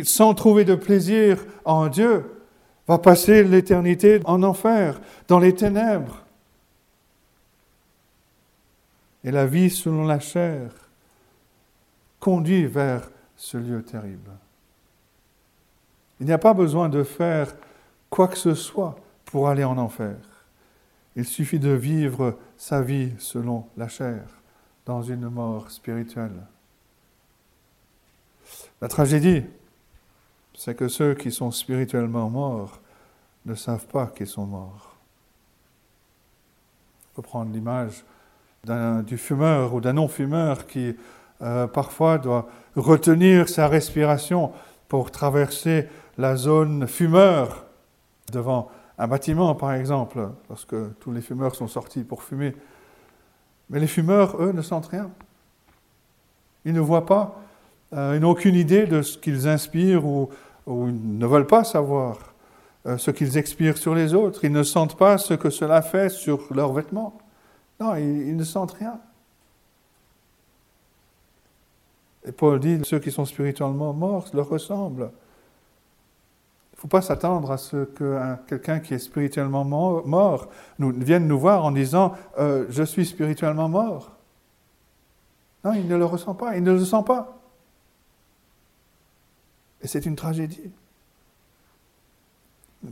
sans 0.03 0.33
trouver 0.33 0.65
de 0.65 0.75
plaisir 0.75 1.45
en 1.63 1.87
Dieu 1.87 2.25
va 2.87 2.97
passer 2.97 3.43
l'éternité 3.43 4.19
en 4.25 4.43
enfer, 4.43 4.99
dans 5.27 5.39
les 5.39 5.55
ténèbres. 5.55 6.23
Et 9.23 9.31
la 9.31 9.45
vie 9.45 9.69
selon 9.69 10.05
la 10.05 10.19
chair 10.19 10.69
conduit 12.19 12.65
vers 12.65 13.09
ce 13.35 13.57
lieu 13.57 13.83
terrible. 13.83 14.31
Il 16.19 16.25
n'y 16.25 16.31
a 16.31 16.37
pas 16.37 16.53
besoin 16.53 16.89
de 16.89 17.03
faire 17.03 17.55
quoi 18.09 18.27
que 18.27 18.37
ce 18.37 18.53
soit 18.53 18.95
pour 19.25 19.49
aller 19.49 19.63
en 19.63 19.77
enfer. 19.77 20.15
Il 21.15 21.25
suffit 21.25 21.59
de 21.59 21.71
vivre 21.71 22.37
sa 22.57 22.81
vie 22.81 23.13
selon 23.17 23.67
la 23.77 23.87
chair, 23.87 24.23
dans 24.85 25.01
une 25.01 25.29
mort 25.29 25.71
spirituelle. 25.71 26.45
La 28.81 28.87
tragédie, 28.87 29.43
c'est 30.53 30.75
que 30.75 30.87
ceux 30.87 31.15
qui 31.15 31.31
sont 31.31 31.51
spirituellement 31.51 32.29
morts 32.29 32.79
ne 33.45 33.55
savent 33.55 33.87
pas 33.87 34.07
qu'ils 34.07 34.27
sont 34.27 34.45
morts. 34.45 34.95
On 37.11 37.15
peut 37.15 37.27
prendre 37.27 37.51
l'image 37.51 38.03
du 39.03 39.17
fumeur 39.17 39.73
ou 39.73 39.81
d'un 39.81 39.93
non-fumeur 39.93 40.65
qui 40.65 40.95
euh, 41.41 41.67
parfois 41.67 42.17
doit 42.17 42.47
retenir 42.75 43.49
sa 43.49 43.67
respiration 43.67 44.51
pour 44.87 45.11
traverser 45.11 45.87
la 46.17 46.35
zone 46.35 46.87
fumeur 46.87 47.65
devant 48.31 48.69
un 48.97 49.07
bâtiment, 49.07 49.53
par 49.55 49.73
exemple, 49.73 50.29
lorsque 50.49 50.75
tous 50.99 51.11
les 51.11 51.21
fumeurs 51.21 51.55
sont 51.55 51.67
sortis 51.67 52.03
pour 52.03 52.23
fumer. 52.23 52.55
Mais 53.69 53.79
les 53.79 53.87
fumeurs, 53.87 54.41
eux, 54.41 54.51
ne 54.53 54.61
sentent 54.61 54.87
rien. 54.87 55.09
Ils 56.63 56.73
ne 56.73 56.79
voient 56.79 57.05
pas, 57.05 57.41
euh, 57.93 58.13
ils 58.15 58.21
n'ont 58.21 58.31
aucune 58.31 58.55
idée 58.55 58.85
de 58.85 59.01
ce 59.01 59.17
qu'ils 59.17 59.47
inspirent 59.47 60.05
ou, 60.05 60.29
ils 60.67 61.17
ne 61.19 61.27
veulent 61.27 61.45
pas 61.45 61.63
savoir 61.63 62.17
euh, 62.87 62.97
ce 62.97 63.11
qu'ils 63.11 63.37
expirent 63.37 63.77
sur 63.77 63.93
les 63.93 64.13
autres. 64.13 64.45
Ils 64.45 64.51
ne 64.51 64.63
sentent 64.63 64.97
pas 64.97 65.17
ce 65.17 65.33
que 65.33 65.49
cela 65.49 65.81
fait 65.81 66.09
sur 66.09 66.53
leurs 66.53 66.73
vêtements. 66.73 67.17
Non, 67.79 67.95
ils 67.95 68.35
ne 68.35 68.43
sentent 68.43 68.71
rien. 68.71 68.99
Et 72.27 72.31
Paul 72.31 72.59
dit, 72.59 72.81
ceux 72.83 72.99
qui 72.99 73.11
sont 73.11 73.25
spirituellement 73.25 73.93
morts 73.93 74.27
leur 74.33 74.49
ressemblent. 74.49 75.11
Il 76.73 76.77
ne 76.77 76.81
faut 76.81 76.87
pas 76.87 77.01
s'attendre 77.01 77.51
à 77.51 77.57
ce 77.57 77.85
que 77.85 78.35
quelqu'un 78.47 78.79
qui 78.79 78.93
est 78.93 78.99
spirituellement 78.99 79.63
mort, 79.63 80.49
vienne 80.79 81.27
nous 81.27 81.39
voir 81.39 81.63
en 81.63 81.71
disant 81.71 82.13
euh, 82.37 82.65
Je 82.69 82.83
suis 82.83 83.05
spirituellement 83.05 83.69
mort. 83.69 84.11
Non, 85.63 85.73
il 85.73 85.87
ne 85.87 85.95
le 85.95 86.05
ressent 86.05 86.35
pas, 86.35 86.57
il 86.57 86.63
ne 86.63 86.73
le 86.73 86.83
sent 86.83 87.03
pas. 87.05 87.39
Et 89.81 89.87
c'est 89.87 90.05
une 90.05 90.15
tragédie. 90.15 90.71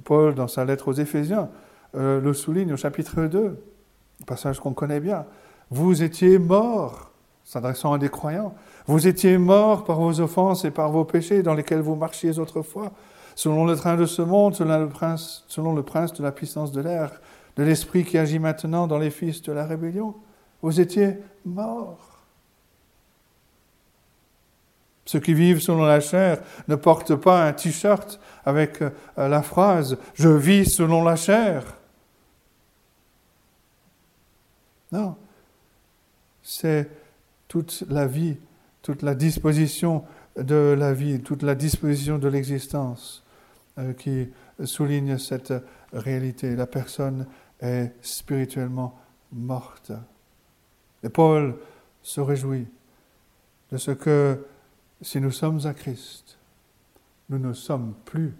Paul, 0.04 0.34
dans 0.34 0.48
sa 0.48 0.66
lettre 0.66 0.88
aux 0.88 0.94
Éphésiens, 0.94 1.50
euh, 1.96 2.20
le 2.20 2.34
souligne 2.34 2.74
au 2.74 2.78
chapitre 2.78 3.26
2, 3.26 3.62
passage 4.26 4.60
qu'on 4.60 4.74
connaît 4.74 5.00
bien. 5.00 5.26
Vous 5.70 6.04
étiez 6.04 6.40
morts, 6.40 7.12
s'adressant 7.44 7.94
à 7.94 7.98
des 7.98 8.10
croyants, 8.10 8.54
vous 8.88 9.08
étiez 9.08 9.38
morts 9.38 9.84
par 9.84 10.00
vos 10.00 10.20
offenses 10.20 10.66
et 10.66 10.72
par 10.72 10.92
vos 10.92 11.06
péchés 11.06 11.44
dans 11.44 11.54
lesquels 11.54 11.82
vous 11.82 11.96
marchiez 11.96 12.38
autrefois, 12.40 12.92
selon 13.36 13.66
le 13.66 13.76
train 13.76 13.96
de 13.96 14.06
ce 14.06 14.22
monde, 14.22 14.56
selon 14.56 15.74
le 15.74 15.84
prince, 15.84 16.14
de 16.14 16.24
la 16.24 16.32
puissance 16.32 16.72
de 16.72 16.82
l'air, 16.82 17.22
de 17.56 17.64
l'esprit 17.64 18.04
qui 18.04 18.18
agit 18.18 18.40
maintenant 18.40 18.88
dans 18.88 18.98
les 18.98 19.10
fils 19.10 19.42
de 19.42 19.52
la 19.52 19.66
rébellion. 19.66 20.16
Vous 20.62 20.80
étiez 20.80 21.18
morts. 21.46 22.14
Ceux 25.06 25.20
qui 25.20 25.34
vivent 25.34 25.60
selon 25.60 25.84
la 25.84 26.00
chair 26.00 26.40
ne 26.68 26.76
portent 26.76 27.16
pas 27.16 27.46
un 27.46 27.54
t-shirt 27.54 28.20
avec 28.46 28.82
euh, 28.82 28.90
la 29.18 29.42
phrase⁇ 29.42 29.94
Je 30.14 30.30
vis 30.30 30.66
selon 30.66 31.04
la 31.04 31.18
chair⁇ 31.18 31.64
Non, 34.94 35.16
c'est 36.42 36.90
toute 37.54 37.84
la 37.90 38.08
vie 38.08 38.38
toute 38.84 39.02
la 39.02 39.16
disposition 39.16 40.04
de 40.36 40.76
la 40.78 40.94
vie, 40.94 41.22
toute 41.22 41.42
la 41.42 41.56
disposition 41.56 42.20
de 42.20 42.28
l'existence 42.28 43.24
euh, 43.80 43.94
qui 43.94 44.28
souligne 44.66 45.18
cette 45.18 45.54
réalité. 45.94 46.56
La 46.56 46.68
personne 46.68 47.26
est 47.60 47.94
spirituellement 48.02 49.00
morte. 49.32 49.94
Et 51.02 51.10
Paul 51.10 51.56
se 52.04 52.20
réjouit 52.22 52.68
de 53.72 53.78
ce 53.78 53.92
que 53.92 54.46
si 55.02 55.20
nous 55.20 55.32
sommes 55.32 55.66
à 55.66 55.74
Christ, 55.74 56.38
nous 57.30 57.40
ne 57.40 57.54
sommes 57.54 57.94
plus, 58.06 58.34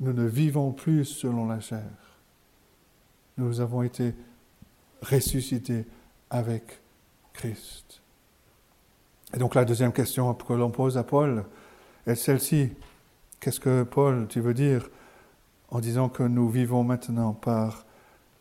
nous 0.00 0.12
ne 0.12 0.24
vivons 0.24 0.72
plus 0.72 1.04
selon 1.04 1.46
la 1.46 1.60
chair. 1.60 1.90
Nous 3.36 3.60
avons 3.60 3.82
été 3.82 4.14
ressuscités 5.02 5.84
avec 6.30 6.80
Christ. 7.34 8.03
Et 9.34 9.38
donc 9.38 9.56
la 9.56 9.64
deuxième 9.64 9.92
question 9.92 10.32
que 10.32 10.52
l'on 10.52 10.70
pose 10.70 10.96
à 10.96 11.02
Paul 11.02 11.44
est 12.06 12.14
celle-ci. 12.14 12.70
Qu'est-ce 13.40 13.58
que 13.58 13.82
Paul, 13.82 14.28
tu 14.28 14.40
veux 14.40 14.54
dire 14.54 14.88
en 15.70 15.80
disant 15.80 16.08
que 16.08 16.22
nous 16.22 16.48
vivons 16.48 16.84
maintenant 16.84 17.32
par 17.32 17.84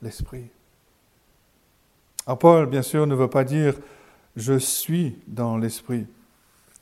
l'Esprit? 0.03 0.49
Alors 2.27 2.37
Paul, 2.37 2.67
bien 2.67 2.83
sûr, 2.83 3.07
ne 3.07 3.15
veut 3.15 3.29
pas 3.29 3.43
dire 3.43 3.73
je 4.35 4.57
suis 4.57 5.17
dans 5.25 5.57
l'Esprit, 5.57 6.05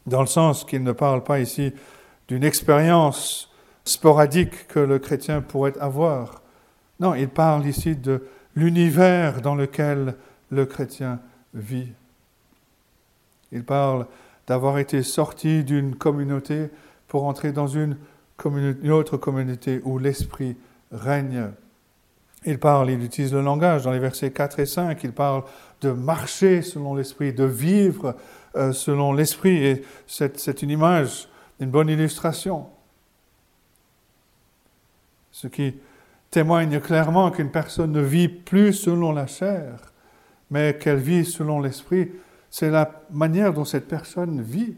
dans 0.06 0.22
le 0.22 0.28
sens 0.28 0.66
qu'il 0.66 0.84
ne 0.84 0.92
parle 0.92 1.24
pas 1.24 1.40
ici 1.40 1.72
d'une 2.28 2.44
expérience 2.44 3.50
sporadique 3.86 4.68
que 4.68 4.80
le 4.80 5.00
chrétien 5.00 5.42
pourrait 5.42 5.78
avoir. 5.80 6.42
Non, 7.00 7.16
il 7.16 7.30
parle 7.30 7.66
ici 7.66 7.96
de 7.96 8.28
l'univers 8.56 9.42
dans 9.42 9.56
lequel 9.56 10.16
le 10.50 10.66
chrétien 10.66 11.22
vit. 11.54 11.94
Il 13.52 13.64
parle 13.64 14.08
d'avoir 14.48 14.80
été 14.80 15.04
sorti 15.04 15.64
d'une 15.64 15.96
communauté 15.96 16.70
pour 17.08 17.26
entrer 17.26 17.52
dans 17.52 17.68
une, 17.68 17.98
autre 18.90 19.18
communauté 19.18 19.82
où 19.84 20.00
l'Esprit 20.00 20.58
règne. 20.92 21.52
Il 22.46 22.58
parle, 22.58 22.90
il 22.90 23.04
utilise 23.04 23.34
le 23.34 23.42
langage 23.42 23.84
dans 23.84 23.92
les 23.92 24.00
versets 24.00 24.32
4 24.32 24.60
et 24.60 24.66
5, 24.66 25.04
il 25.04 25.12
parle 25.12 25.44
de 25.82 25.92
marcher 25.92 26.62
selon 26.62 26.96
l'Esprit, 26.96 27.34
de 27.34 27.44
vivre 27.44 28.16
euh, 28.56 28.74
selon 28.74 29.14
l'Esprit, 29.14 29.64
et 29.64 29.84
c'est 30.08 30.62
une 30.64 30.72
image, 30.72 31.30
une 31.60 31.70
bonne 31.70 31.90
illustration. 31.90 32.68
Ce 35.32 35.48
qui 35.48 35.76
témoigne 36.32 36.80
clairement 36.80 37.30
qu'une 37.30 37.52
personne 37.52 37.92
ne 37.92 38.02
vit 38.02 38.28
plus 38.28 38.74
selon 38.74 39.12
la 39.12 39.28
chair, 39.28 39.94
mais 40.50 40.78
qu'elle 40.78 40.98
vit 40.98 41.26
selon 41.26 41.60
l'Esprit, 41.60 42.12
c'est 42.52 42.70
la 42.70 42.92
manière 43.10 43.54
dont 43.54 43.66
cette 43.66 43.88
personne 43.88 44.42
vit, 44.42 44.76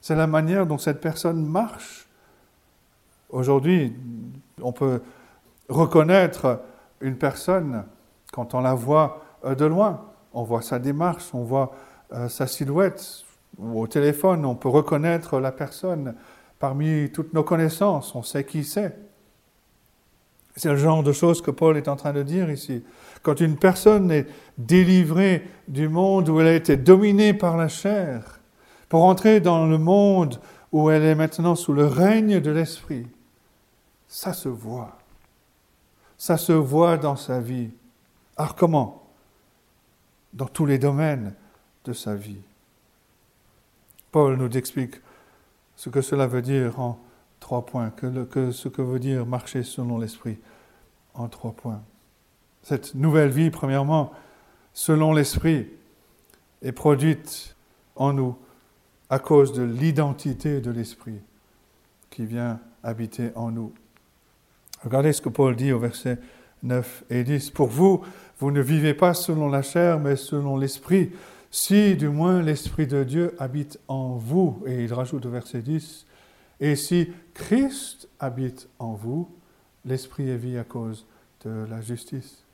c'est 0.00 0.16
la 0.16 0.26
manière 0.26 0.66
dont 0.66 0.78
cette 0.78 1.00
personne 1.00 1.46
marche. 1.46 2.08
Aujourd'hui, 3.30 3.96
on 4.60 4.72
peut 4.72 5.00
reconnaître 5.68 6.60
une 7.00 7.16
personne 7.16 7.84
quand 8.32 8.54
on 8.54 8.60
la 8.60 8.74
voit 8.74 9.22
euh, 9.44 9.54
de 9.54 9.64
loin. 9.64 10.10
On 10.32 10.42
voit 10.42 10.60
sa 10.60 10.80
démarche, 10.80 11.32
on 11.32 11.44
voit 11.44 11.72
euh, 12.12 12.28
sa 12.28 12.48
silhouette. 12.48 13.24
Au 13.58 13.86
téléphone, 13.86 14.44
on 14.44 14.56
peut 14.56 14.68
reconnaître 14.68 15.38
la 15.38 15.52
personne 15.52 16.16
parmi 16.58 17.10
toutes 17.12 17.32
nos 17.32 17.44
connaissances, 17.44 18.14
on 18.16 18.22
sait 18.22 18.44
qui 18.44 18.64
c'est. 18.64 19.03
C'est 20.56 20.68
le 20.68 20.76
genre 20.76 21.02
de 21.02 21.12
choses 21.12 21.42
que 21.42 21.50
Paul 21.50 21.76
est 21.76 21.88
en 21.88 21.96
train 21.96 22.12
de 22.12 22.22
dire 22.22 22.50
ici. 22.50 22.84
Quand 23.22 23.40
une 23.40 23.56
personne 23.56 24.10
est 24.10 24.26
délivrée 24.56 25.48
du 25.66 25.88
monde 25.88 26.28
où 26.28 26.40
elle 26.40 26.46
a 26.46 26.54
été 26.54 26.76
dominée 26.76 27.34
par 27.34 27.56
la 27.56 27.68
chair, 27.68 28.40
pour 28.88 29.04
entrer 29.04 29.40
dans 29.40 29.66
le 29.66 29.78
monde 29.78 30.40
où 30.70 30.90
elle 30.90 31.02
est 31.02 31.14
maintenant 31.14 31.56
sous 31.56 31.72
le 31.72 31.86
règne 31.86 32.40
de 32.40 32.50
l'Esprit, 32.50 33.06
ça 34.06 34.32
se 34.32 34.48
voit. 34.48 34.98
Ça 36.16 36.36
se 36.36 36.52
voit 36.52 36.96
dans 36.96 37.16
sa 37.16 37.40
vie. 37.40 37.70
Alors 38.36 38.54
comment? 38.54 39.02
Dans 40.32 40.46
tous 40.46 40.66
les 40.66 40.78
domaines 40.78 41.34
de 41.84 41.92
sa 41.92 42.14
vie. 42.14 42.40
Paul 44.12 44.36
nous 44.36 44.56
explique 44.56 44.94
ce 45.74 45.88
que 45.88 46.00
cela 46.00 46.28
veut 46.28 46.42
dire 46.42 46.78
en 46.78 46.98
trois 47.44 47.66
points, 47.66 47.90
que, 47.90 48.52
ce 48.52 48.68
que 48.70 48.80
veut 48.80 48.98
dire 48.98 49.26
marcher 49.26 49.64
selon 49.64 49.98
l'Esprit 49.98 50.38
en 51.12 51.28
trois 51.28 51.52
points. 51.52 51.82
Cette 52.62 52.94
nouvelle 52.94 53.28
vie, 53.28 53.50
premièrement, 53.50 54.12
selon 54.72 55.12
l'Esprit, 55.12 55.66
est 56.62 56.72
produite 56.72 57.54
en 57.96 58.14
nous 58.14 58.34
à 59.10 59.18
cause 59.18 59.52
de 59.52 59.62
l'identité 59.62 60.62
de 60.62 60.70
l'Esprit 60.70 61.20
qui 62.08 62.24
vient 62.24 62.60
habiter 62.82 63.30
en 63.34 63.50
nous. 63.50 63.74
Regardez 64.82 65.12
ce 65.12 65.20
que 65.20 65.28
Paul 65.28 65.54
dit 65.54 65.70
au 65.70 65.78
verset 65.78 66.18
9 66.62 67.04
et 67.10 67.24
10. 67.24 67.50
Pour 67.50 67.68
vous, 67.68 68.00
vous 68.38 68.52
ne 68.52 68.62
vivez 68.62 68.94
pas 68.94 69.12
selon 69.12 69.50
la 69.50 69.60
chair, 69.60 70.00
mais 70.00 70.16
selon 70.16 70.56
l'Esprit, 70.56 71.12
si 71.50 71.94
du 71.94 72.08
moins 72.08 72.40
l'Esprit 72.40 72.86
de 72.86 73.04
Dieu 73.04 73.34
habite 73.38 73.78
en 73.86 74.16
vous. 74.16 74.62
Et 74.64 74.84
il 74.84 74.94
rajoute 74.94 75.26
au 75.26 75.30
verset 75.30 75.60
10, 75.60 76.06
et 76.60 76.76
si 76.76 77.10
Christ 77.34 78.08
habite 78.20 78.68
en 78.78 78.94
vous, 78.94 79.28
l'esprit 79.84 80.30
est 80.30 80.36
vie 80.36 80.56
à 80.56 80.64
cause 80.64 81.06
de 81.44 81.66
la 81.68 81.80
justice. 81.80 82.44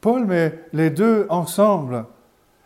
Paul 0.00 0.26
met 0.26 0.58
les 0.72 0.90
deux 0.90 1.26
ensemble. 1.28 2.06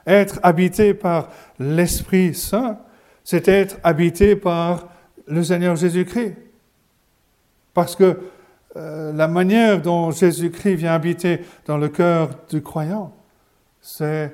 Être 0.06 0.40
habité 0.42 0.94
par 0.94 1.28
l'Esprit 1.58 2.34
Saint, 2.34 2.78
c'est 3.24 3.46
être 3.48 3.78
habité 3.84 4.34
par 4.34 4.88
le 5.26 5.42
Seigneur 5.44 5.76
Jésus-Christ. 5.76 6.34
Parce 7.72 7.94
que 7.94 8.18
euh, 8.76 9.12
la 9.12 9.28
manière 9.28 9.80
dont 9.80 10.10
Jésus-Christ 10.10 10.74
vient 10.74 10.92
habiter 10.92 11.40
dans 11.66 11.78
le 11.78 11.88
cœur 11.88 12.30
du 12.48 12.62
croyant, 12.62 13.12
c'est 13.80 14.32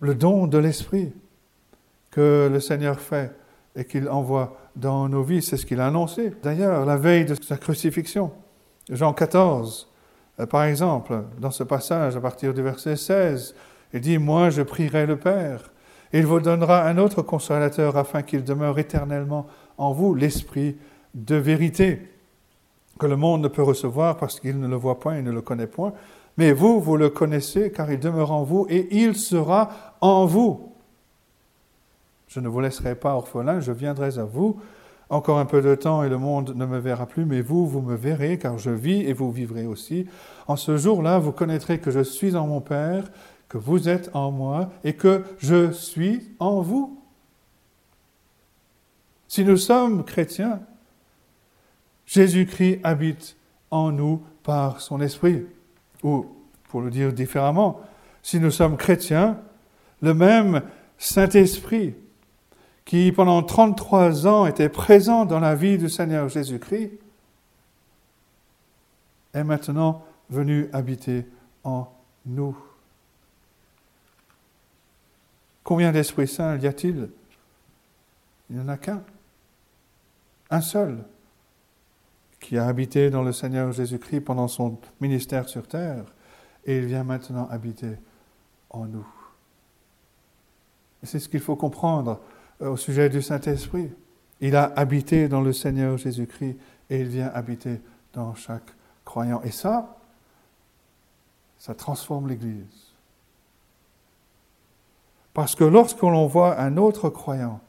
le 0.00 0.14
don 0.14 0.46
de 0.46 0.58
l'Esprit 0.58 1.12
que 2.10 2.48
le 2.50 2.60
Seigneur 2.60 2.98
fait 3.00 3.34
et 3.76 3.84
qu'il 3.84 4.08
envoie 4.08 4.56
dans 4.78 5.08
nos 5.08 5.22
vies. 5.22 5.42
C'est 5.42 5.56
ce 5.56 5.66
qu'il 5.66 5.80
a 5.80 5.86
annoncé. 5.86 6.32
D'ailleurs, 6.42 6.86
la 6.86 6.96
veille 6.96 7.24
de 7.24 7.34
sa 7.34 7.56
crucifixion, 7.56 8.30
Jean 8.90 9.12
14, 9.12 9.88
euh, 10.40 10.46
par 10.46 10.64
exemple, 10.64 11.24
dans 11.38 11.50
ce 11.50 11.64
passage, 11.64 12.16
à 12.16 12.20
partir 12.20 12.54
du 12.54 12.62
verset 12.62 12.96
16, 12.96 13.54
il 13.92 14.00
dit, 14.00 14.18
Moi 14.18 14.50
je 14.50 14.62
prierai 14.62 15.06
le 15.06 15.16
Père, 15.16 15.70
et 16.12 16.18
il 16.18 16.26
vous 16.26 16.40
donnera 16.40 16.84
un 16.84 16.98
autre 16.98 17.22
consolateur 17.22 17.96
afin 17.96 18.22
qu'il 18.22 18.44
demeure 18.44 18.78
éternellement 18.78 19.46
en 19.76 19.92
vous, 19.92 20.14
l'Esprit 20.14 20.76
de 21.14 21.36
vérité, 21.36 22.08
que 22.98 23.06
le 23.06 23.16
monde 23.16 23.42
ne 23.42 23.48
peut 23.48 23.62
recevoir 23.62 24.16
parce 24.16 24.40
qu'il 24.40 24.58
ne 24.58 24.66
le 24.66 24.76
voit 24.76 24.98
point 24.98 25.16
et 25.16 25.22
ne 25.22 25.30
le 25.30 25.40
connaît 25.40 25.66
point. 25.66 25.92
Mais 26.36 26.52
vous, 26.52 26.80
vous 26.80 26.96
le 26.96 27.10
connaissez 27.10 27.70
car 27.70 27.90
il 27.92 27.98
demeure 27.98 28.32
en 28.32 28.42
vous 28.42 28.66
et 28.68 28.88
il 28.90 29.16
sera 29.16 29.70
en 30.00 30.26
vous. 30.26 30.72
Je 32.28 32.40
ne 32.40 32.48
vous 32.48 32.60
laisserai 32.60 32.94
pas 32.94 33.14
orphelin, 33.14 33.60
je 33.60 33.72
viendrai 33.72 34.18
à 34.18 34.24
vous. 34.24 34.60
Encore 35.10 35.38
un 35.38 35.46
peu 35.46 35.62
de 35.62 35.74
temps 35.74 36.04
et 36.04 36.10
le 36.10 36.18
monde 36.18 36.54
ne 36.54 36.66
me 36.66 36.78
verra 36.78 37.06
plus, 37.06 37.24
mais 37.24 37.40
vous, 37.40 37.66
vous 37.66 37.80
me 37.80 37.96
verrez, 37.96 38.38
car 38.38 38.58
je 38.58 38.70
vis 38.70 39.00
et 39.00 39.14
vous 39.14 39.32
vivrez 39.32 39.66
aussi. 39.66 40.06
En 40.46 40.56
ce 40.56 40.76
jour-là, 40.76 41.18
vous 41.18 41.32
connaîtrez 41.32 41.78
que 41.78 41.90
je 41.90 42.00
suis 42.00 42.36
en 42.36 42.46
mon 42.46 42.60
Père, 42.60 43.10
que 43.48 43.56
vous 43.56 43.88
êtes 43.88 44.10
en 44.12 44.30
moi 44.30 44.70
et 44.84 44.92
que 44.92 45.24
je 45.38 45.72
suis 45.72 46.28
en 46.38 46.60
vous. 46.60 47.00
Si 49.28 49.44
nous 49.44 49.56
sommes 49.56 50.04
chrétiens, 50.04 50.60
Jésus-Christ 52.04 52.80
habite 52.84 53.36
en 53.70 53.92
nous 53.92 54.22
par 54.42 54.82
son 54.82 55.00
esprit. 55.00 55.46
Ou, 56.02 56.26
pour 56.68 56.82
le 56.82 56.90
dire 56.90 57.12
différemment, 57.14 57.80
si 58.22 58.40
nous 58.40 58.50
sommes 58.50 58.76
chrétiens, 58.76 59.38
le 60.02 60.12
même 60.12 60.62
Saint-Esprit 60.98 61.94
qui 62.88 63.12
pendant 63.12 63.42
33 63.42 64.26
ans 64.26 64.46
était 64.46 64.70
présent 64.70 65.26
dans 65.26 65.40
la 65.40 65.54
vie 65.54 65.76
du 65.76 65.90
Seigneur 65.90 66.30
Jésus-Christ, 66.30 66.90
est 69.34 69.44
maintenant 69.44 70.06
venu 70.30 70.70
habiter 70.72 71.26
en 71.64 71.92
nous. 72.24 72.56
Combien 75.64 75.92
d'Esprits 75.92 76.28
Saints 76.28 76.56
y 76.56 76.66
a-t-il? 76.66 77.10
Il 78.48 78.56
n'y 78.56 78.62
en 78.62 78.68
a 78.68 78.78
qu'un, 78.78 79.02
un 80.48 80.62
seul, 80.62 81.04
qui 82.40 82.56
a 82.56 82.66
habité 82.66 83.10
dans 83.10 83.22
le 83.22 83.34
Seigneur 83.34 83.70
Jésus-Christ 83.70 84.22
pendant 84.22 84.48
son 84.48 84.78
ministère 84.98 85.46
sur 85.46 85.68
terre, 85.68 86.06
et 86.64 86.78
il 86.78 86.86
vient 86.86 87.04
maintenant 87.04 87.48
habiter 87.50 87.96
en 88.70 88.86
nous. 88.86 89.06
C'est 91.02 91.18
ce 91.18 91.28
qu'il 91.28 91.40
faut 91.40 91.54
comprendre 91.54 92.18
au 92.60 92.76
sujet 92.76 93.08
du 93.08 93.22
Saint-Esprit. 93.22 93.90
Il 94.40 94.56
a 94.56 94.72
habité 94.76 95.28
dans 95.28 95.40
le 95.40 95.52
Seigneur 95.52 95.96
Jésus-Christ 95.96 96.56
et 96.90 97.00
il 97.00 97.08
vient 97.08 97.30
habiter 97.34 97.80
dans 98.12 98.34
chaque 98.34 98.74
croyant. 99.04 99.40
Et 99.42 99.50
ça, 99.50 99.96
ça 101.58 101.74
transforme 101.74 102.28
l'Église. 102.28 102.92
Parce 105.34 105.54
que 105.54 105.64
lorsque 105.64 106.02
l'on 106.02 106.26
voit 106.26 106.58
un 106.58 106.76
autre 106.76 107.10
croyant 107.10 107.60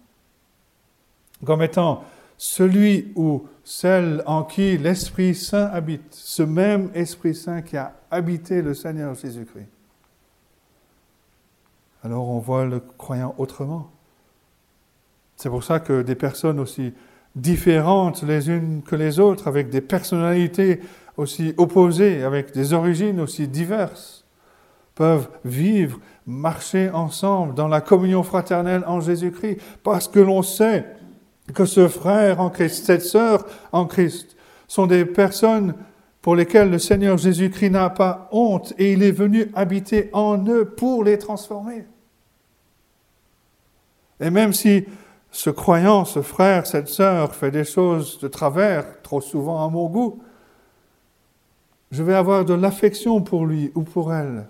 comme 1.46 1.62
étant 1.62 2.04
celui 2.38 3.12
ou 3.16 3.48
celle 3.64 4.24
en 4.26 4.44
qui 4.44 4.78
l'Esprit 4.78 5.36
Saint 5.36 5.68
habite, 5.68 6.14
ce 6.14 6.42
même 6.42 6.90
Esprit 6.94 7.36
Saint 7.36 7.62
qui 7.62 7.78
a 7.78 7.94
habité 8.10 8.62
le 8.62 8.74
Seigneur 8.74 9.14
Jésus-Christ, 9.14 9.68
alors 12.04 12.30
on 12.30 12.40
voit 12.40 12.66
le 12.66 12.80
croyant 12.80 13.36
autrement. 13.38 13.92
C'est 15.42 15.50
pour 15.50 15.64
ça 15.64 15.80
que 15.80 16.02
des 16.02 16.16
personnes 16.16 16.60
aussi 16.60 16.94
différentes 17.34 18.24
les 18.24 18.50
unes 18.50 18.82
que 18.86 18.98
les 18.98 19.22
autres, 19.22 19.48
avec 19.48 19.70
des 19.70 19.80
personnalités 19.80 20.82
aussi 21.16 21.54
opposées, 21.56 22.24
avec 22.24 22.52
des 22.52 22.74
origines 22.74 23.22
aussi 23.22 23.48
diverses, 23.48 24.26
peuvent 24.96 25.30
vivre, 25.46 25.98
marcher 26.28 26.90
ensemble 26.90 27.54
dans 27.54 27.70
la 27.70 27.80
communion 27.80 28.22
fraternelle 28.22 28.84
en 28.86 29.00
Jésus-Christ, 29.00 29.62
parce 29.82 30.10
que 30.10 30.20
l'on 30.20 30.42
sait 30.42 30.86
que 31.54 31.64
ce 31.64 31.88
frère 31.88 32.42
en 32.42 32.50
Christ, 32.50 32.86
cette 32.86 33.02
sœur 33.02 33.46
en 33.72 33.86
Christ, 33.86 34.36
sont 34.68 34.88
des 34.88 35.06
personnes 35.06 35.74
pour 36.22 36.36
lesquelles 36.36 36.70
le 36.70 36.80
Seigneur 36.80 37.18
Jésus-Christ 37.18 37.70
n'a 37.70 37.90
pas 37.90 38.28
honte 38.34 38.74
et 38.78 38.92
il 38.92 39.04
est 39.04 39.12
venu 39.12 39.50
habiter 39.56 40.10
en 40.12 40.46
eux 40.48 40.66
pour 40.66 41.06
les 41.06 41.18
transformer. 41.18 41.86
Et 44.20 44.30
même 44.32 44.52
si 44.52 44.84
ce 45.32 45.50
croyant, 45.50 46.06
ce 46.06 46.22
frère, 46.22 46.66
cette 46.66 46.88
sœur 46.88 47.36
fait 47.36 47.52
des 47.52 47.64
choses 47.64 48.20
de 48.20 48.28
travers, 48.28 49.02
trop 49.02 49.22
souvent 49.22 49.66
à 49.66 49.70
mon 49.70 49.88
goût, 49.88 50.22
je 51.92 52.04
vais 52.04 52.16
avoir 52.16 52.46
de 52.46 52.54
l'affection 52.54 53.22
pour 53.22 53.46
lui 53.46 53.72
ou 53.76 53.82
pour 53.82 54.14
elle, 54.14 54.48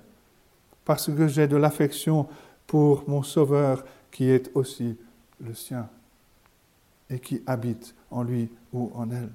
parce 0.85 1.11
que 1.11 1.27
j'ai 1.27 1.47
de 1.47 1.57
l'affection 1.57 2.27
pour 2.67 3.03
mon 3.07 3.23
Sauveur 3.23 3.83
qui 4.11 4.29
est 4.29 4.51
aussi 4.55 4.97
le 5.41 5.53
sien 5.53 5.87
et 7.09 7.19
qui 7.19 7.41
habite 7.47 7.95
en 8.11 8.23
lui 8.23 8.49
ou 8.73 8.91
en 8.95 9.09
elle. 9.09 9.31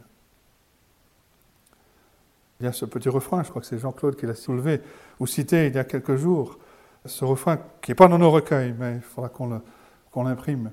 Il 2.60 2.66
y 2.66 2.68
a 2.68 2.72
ce 2.72 2.84
petit 2.84 3.08
refrain, 3.08 3.42
je 3.42 3.50
crois 3.50 3.60
que 3.60 3.66
c'est 3.66 3.78
Jean-Claude 3.78 4.16
qui 4.16 4.26
l'a 4.26 4.34
soulevé 4.34 4.80
ou 5.18 5.26
cité 5.26 5.66
il 5.66 5.74
y 5.74 5.78
a 5.78 5.84
quelques 5.84 6.16
jours, 6.16 6.58
ce 7.04 7.24
refrain 7.24 7.58
qui 7.82 7.90
n'est 7.90 7.96
pas 7.96 8.08
dans 8.08 8.18
nos 8.18 8.30
recueils, 8.30 8.74
mais 8.78 8.96
il 8.96 9.00
faudra 9.02 9.28
qu'on 9.28 10.22
l'imprime, 10.22 10.70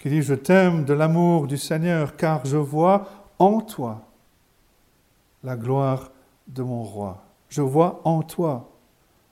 qui 0.00 0.08
dit 0.08 0.22
Je 0.22 0.34
t'aime 0.34 0.84
de 0.84 0.94
l'amour 0.94 1.46
du 1.46 1.56
Seigneur, 1.56 2.16
car 2.16 2.44
je 2.44 2.56
vois 2.56 3.08
en 3.38 3.60
toi 3.60 4.02
la 5.44 5.56
gloire 5.56 6.10
de 6.48 6.62
mon 6.62 6.82
roi. 6.82 7.22
Je 7.48 7.62
vois 7.62 8.00
en 8.04 8.22
toi 8.22 8.70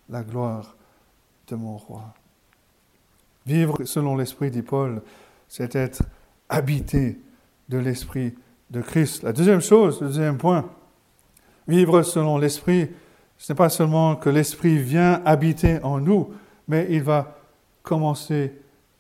la 0.08 0.22
gloire 0.22 0.76
de 1.48 1.56
mon 1.56 1.76
roi. 1.76 2.14
Vivre 3.46 3.84
selon 3.84 4.16
l'Esprit, 4.16 4.50
dit 4.50 4.62
Paul, 4.62 5.02
c'est 5.48 5.74
être 5.74 6.02
habité 6.48 7.18
de 7.68 7.78
l'Esprit 7.78 8.34
de 8.70 8.82
Christ. 8.82 9.22
La 9.22 9.32
deuxième 9.32 9.60
chose, 9.60 10.00
le 10.00 10.08
deuxième 10.08 10.36
point, 10.36 10.68
vivre 11.66 12.02
selon 12.02 12.36
l'Esprit, 12.36 12.90
ce 13.38 13.52
n'est 13.52 13.56
pas 13.56 13.70
seulement 13.70 14.16
que 14.16 14.28
l'Esprit 14.28 14.78
vient 14.78 15.22
habiter 15.24 15.82
en 15.82 16.00
nous, 16.00 16.34
mais 16.66 16.86
il 16.90 17.02
va 17.02 17.38
commencer 17.82 18.52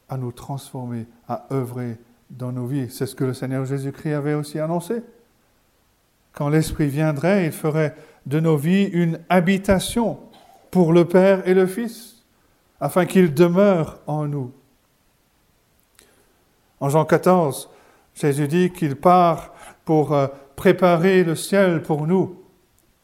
à 0.08 0.16
nous 0.16 0.32
transformer, 0.32 1.06
à 1.28 1.46
œuvrer 1.52 1.98
dans 2.30 2.52
nos 2.52 2.66
vies. 2.66 2.90
C'est 2.90 3.06
ce 3.06 3.14
que 3.14 3.24
le 3.24 3.34
Seigneur 3.34 3.64
Jésus-Christ 3.64 4.12
avait 4.12 4.34
aussi 4.34 4.58
annoncé. 4.58 5.02
Quand 6.32 6.48
l'Esprit 6.48 6.88
viendrait, 6.88 7.46
il 7.46 7.52
ferait 7.52 7.94
de 8.26 8.40
nos 8.40 8.56
vies 8.56 8.84
une 8.84 9.20
habitation 9.28 10.18
pour 10.70 10.92
le 10.92 11.04
Père 11.06 11.46
et 11.48 11.54
le 11.54 11.66
Fils 11.66 12.18
afin 12.80 13.06
qu'il 13.06 13.34
demeure 13.34 14.00
en 14.06 14.26
nous. 14.26 14.52
En 16.80 16.88
Jean 16.88 17.04
14, 17.04 17.68
Jésus 18.14 18.48
dit 18.48 18.70
qu'il 18.70 18.96
part 18.96 19.52
pour 19.84 20.12
euh, 20.12 20.28
préparer 20.54 21.24
le 21.24 21.34
ciel 21.34 21.82
pour 21.82 22.06
nous, 22.06 22.40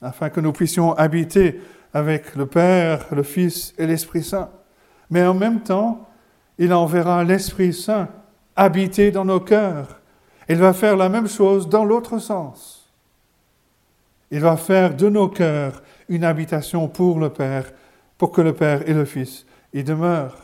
afin 0.00 0.30
que 0.30 0.40
nous 0.40 0.52
puissions 0.52 0.92
habiter 0.94 1.60
avec 1.92 2.36
le 2.36 2.46
Père, 2.46 3.06
le 3.12 3.22
Fils 3.22 3.74
et 3.78 3.86
l'Esprit 3.86 4.22
Saint. 4.22 4.50
Mais 5.10 5.24
en 5.26 5.34
même 5.34 5.60
temps, 5.60 6.08
il 6.58 6.72
enverra 6.72 7.24
l'Esprit 7.24 7.72
Saint 7.72 8.08
habiter 8.56 9.10
dans 9.10 9.24
nos 9.24 9.40
cœurs. 9.40 10.00
Il 10.48 10.56
va 10.56 10.72
faire 10.72 10.96
la 10.96 11.08
même 11.08 11.28
chose 11.28 11.68
dans 11.68 11.84
l'autre 11.84 12.18
sens. 12.18 12.92
Il 14.30 14.40
va 14.40 14.56
faire 14.56 14.94
de 14.94 15.08
nos 15.08 15.28
cœurs 15.28 15.82
une 16.08 16.24
habitation 16.24 16.88
pour 16.88 17.18
le 17.18 17.30
Père, 17.30 17.72
pour 18.18 18.30
que 18.30 18.40
le 18.40 18.52
Père 18.52 18.88
et 18.88 18.92
le 18.92 19.04
Fils 19.04 19.46
il 19.74 19.84
demeure. 19.84 20.36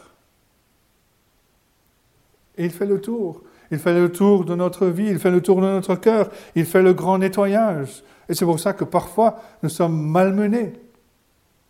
Et 2.58 2.64
il 2.64 2.70
fait 2.70 2.84
le 2.84 3.00
tour. 3.00 3.42
Il 3.70 3.78
fait 3.78 3.94
le 3.94 4.10
tour 4.10 4.44
de 4.44 4.56
notre 4.56 4.86
vie, 4.86 5.06
il 5.06 5.20
fait 5.20 5.30
le 5.30 5.40
tour 5.40 5.60
de 5.60 5.66
notre 5.66 5.94
cœur, 5.94 6.28
il 6.56 6.66
fait 6.66 6.82
le 6.82 6.92
grand 6.92 7.18
nettoyage. 7.18 8.02
Et 8.28 8.34
c'est 8.34 8.44
pour 8.44 8.58
ça 8.58 8.72
que 8.72 8.82
parfois 8.82 9.36
nous 9.62 9.68
sommes 9.68 10.08
malmenés, 10.10 10.72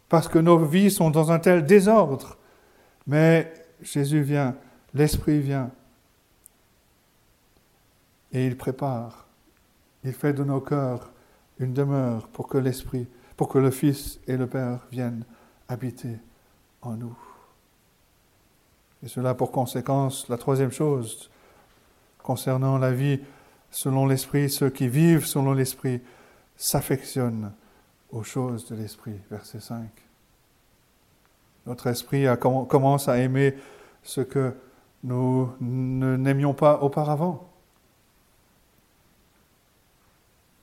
parce 0.09 0.27
que 0.27 0.39
nos 0.39 0.59
vies 0.59 0.91
sont 0.91 1.11
dans 1.11 1.31
un 1.31 1.39
tel 1.39 1.67
désordre. 1.67 2.39
Mais 3.07 3.53
Jésus 3.83 4.23
vient, 4.23 4.57
l'Esprit 4.95 5.41
vient, 5.41 5.71
et 8.33 8.47
il 8.47 8.57
prépare, 8.57 9.27
il 10.05 10.13
fait 10.13 10.33
de 10.33 10.45
nos 10.45 10.61
cœurs 10.61 11.11
une 11.59 11.73
demeure 11.73 12.29
pour 12.29 12.49
que 12.49 12.59
l'Esprit, 12.59 13.07
pour 13.37 13.49
que 13.49 13.59
le 13.59 13.71
Fils 13.71 14.21
et 14.27 14.37
le 14.37 14.47
Père 14.47 14.81
viennent 14.91 15.25
habiter 15.69 16.19
en 16.83 16.93
nous. 16.93 17.17
Et 19.03 19.09
cela 19.09 19.35
pour 19.35 19.51
conséquence, 19.51 20.29
la 20.29 20.37
troisième 20.37 20.73
chose, 20.73 21.31
concernant 22.23 22.79
la 22.79 22.93
vie 22.93 23.21
selon 23.71 24.07
l'Esprit, 24.07 24.51
ceux 24.51 24.71
qui 24.71 24.89
vivent 24.89 25.27
selon 25.27 25.53
l'Esprit 25.53 26.01
s'affectionnent 26.57 27.53
aux 28.11 28.23
choses 28.23 28.67
de 28.69 28.77
l'Esprit. 28.77 29.19
Verset 29.31 29.61
5. 29.61 30.10
Notre 31.67 31.87
esprit 31.89 32.27
commence 32.39 33.09
à 33.09 33.19
aimer 33.19 33.55
ce 34.03 34.21
que 34.21 34.55
nous 35.05 35.51
n'aimions 35.61 36.55
pas 36.55 36.81
auparavant. 36.83 37.49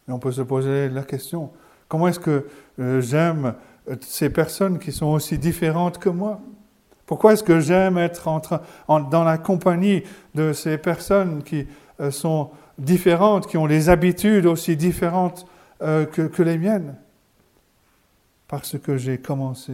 Et 0.08 0.12
on 0.12 0.20
peut 0.20 0.32
se 0.32 0.42
poser 0.42 0.90
la 0.90 1.04
question, 1.04 1.52
comment 1.88 2.08
est-ce 2.08 2.20
que 2.20 2.48
euh, 2.80 3.02
j'aime 3.02 3.56
ces 4.02 4.30
personnes 4.30 4.80
qui 4.80 4.92
sont 4.92 5.08
aussi 5.08 5.38
différentes 5.38 5.98
que 5.98 6.10
moi? 6.10 6.40
Pourquoi 7.06 7.34
est-ce 7.34 7.44
que 7.44 7.60
j'aime 7.60 7.98
être 7.98 8.30
dans 8.88 9.24
la 9.24 9.38
compagnie 9.38 10.04
de 10.36 10.54
ces 10.54 10.78
personnes 10.78 11.44
qui 11.44 11.68
euh, 12.00 12.12
sont 12.12 12.52
différentes, 12.78 13.48
qui 13.48 13.58
ont 13.58 13.68
des 13.68 13.90
habitudes 13.90 14.46
aussi 14.46 14.76
différentes 14.76 15.46
euh, 15.82 16.06
que, 16.06 16.44
les 16.44 16.58
miennes? 16.58 16.96
Parce 18.48 18.78
que 18.78 18.98
j'ai 18.98 19.18
commencé 19.18 19.74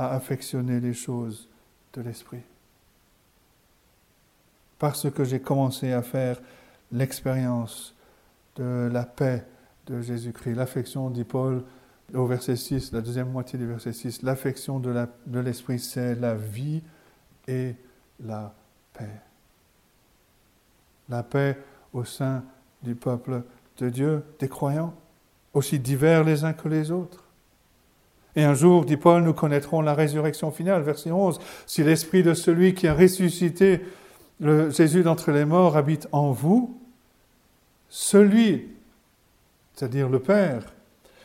à 0.00 0.14
affectionner 0.14 0.80
les 0.80 0.94
choses 0.94 1.46
de 1.92 2.00
l'esprit. 2.00 2.40
Parce 4.78 5.10
que 5.10 5.24
j'ai 5.24 5.40
commencé 5.40 5.92
à 5.92 6.00
faire 6.00 6.40
l'expérience 6.90 7.94
de 8.56 8.88
la 8.90 9.04
paix 9.04 9.44
de 9.86 10.00
Jésus-Christ. 10.00 10.54
L'affection, 10.54 11.10
dit 11.10 11.24
Paul, 11.24 11.64
au 12.14 12.24
verset 12.24 12.56
6, 12.56 12.92
la 12.92 13.02
deuxième 13.02 13.30
moitié 13.30 13.58
du 13.58 13.66
verset 13.66 13.92
6, 13.92 14.22
l'affection 14.22 14.80
de 14.80 15.38
l'esprit, 15.38 15.78
c'est 15.78 16.14
la 16.14 16.34
vie 16.34 16.82
et 17.46 17.74
la 18.24 18.54
paix. 18.94 19.20
La 21.10 21.22
paix 21.22 21.58
au 21.92 22.04
sein 22.04 22.42
du 22.82 22.94
peuple 22.94 23.42
de 23.76 23.90
Dieu, 23.90 24.24
des 24.38 24.48
croyants, 24.48 24.94
aussi 25.52 25.78
divers 25.78 26.24
les 26.24 26.42
uns 26.42 26.54
que 26.54 26.68
les 26.68 26.90
autres. 26.90 27.24
Et 28.36 28.44
un 28.44 28.54
jour, 28.54 28.84
dit 28.84 28.96
Paul, 28.96 29.22
nous 29.22 29.34
connaîtrons 29.34 29.80
la 29.80 29.94
résurrection 29.94 30.50
finale, 30.50 30.82
verset 30.82 31.10
11. 31.10 31.40
Si 31.66 31.82
l'esprit 31.82 32.22
de 32.22 32.34
celui 32.34 32.74
qui 32.74 32.86
a 32.86 32.94
ressuscité 32.94 33.80
Jésus 34.40 35.02
d'entre 35.02 35.32
les 35.32 35.44
morts 35.44 35.76
habite 35.76 36.08
en 36.12 36.30
vous, 36.30 36.78
celui, 37.88 38.68
c'est-à-dire 39.74 40.08
le 40.08 40.20
Père, 40.20 40.72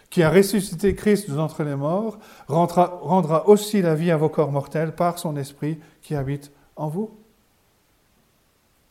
qui 0.10 0.24
a 0.24 0.30
ressuscité 0.30 0.96
Christ 0.96 1.30
d'entre 1.30 1.64
les 1.64 1.76
morts, 1.76 2.20
rendra 2.48 3.48
aussi 3.48 3.82
la 3.82 3.96
vie 3.96 4.12
à 4.12 4.18
vos 4.18 4.30
corps 4.30 4.52
mortels 4.52 4.94
par 4.94 5.20
son 5.20 5.38
esprit 5.38 5.80
qui 6.02 6.16
habite 6.16 6.52
en 6.76 6.88
vous. 6.88 7.12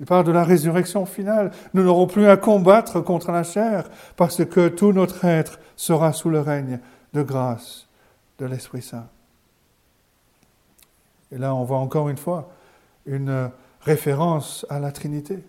Il 0.00 0.06
parle 0.06 0.24
de 0.24 0.32
la 0.32 0.44
résurrection 0.44 1.06
finale. 1.06 1.50
Nous 1.72 1.82
n'aurons 1.82 2.06
plus 2.06 2.26
à 2.26 2.36
combattre 2.36 3.00
contre 3.00 3.30
la 3.30 3.42
chair 3.42 3.88
parce 4.16 4.44
que 4.44 4.68
tout 4.68 4.92
notre 4.92 5.24
être 5.24 5.60
sera 5.76 6.12
sous 6.12 6.30
le 6.30 6.40
règne 6.40 6.80
de 7.12 7.22
grâce 7.22 7.86
de 8.38 8.46
l'Esprit 8.46 8.82
Saint. 8.82 9.08
Et 11.30 11.38
là, 11.38 11.54
on 11.54 11.64
voit 11.64 11.78
encore 11.78 12.08
une 12.08 12.16
fois 12.16 12.50
une 13.06 13.50
référence 13.80 14.66
à 14.68 14.78
la 14.78 14.92
Trinité. 14.92 15.42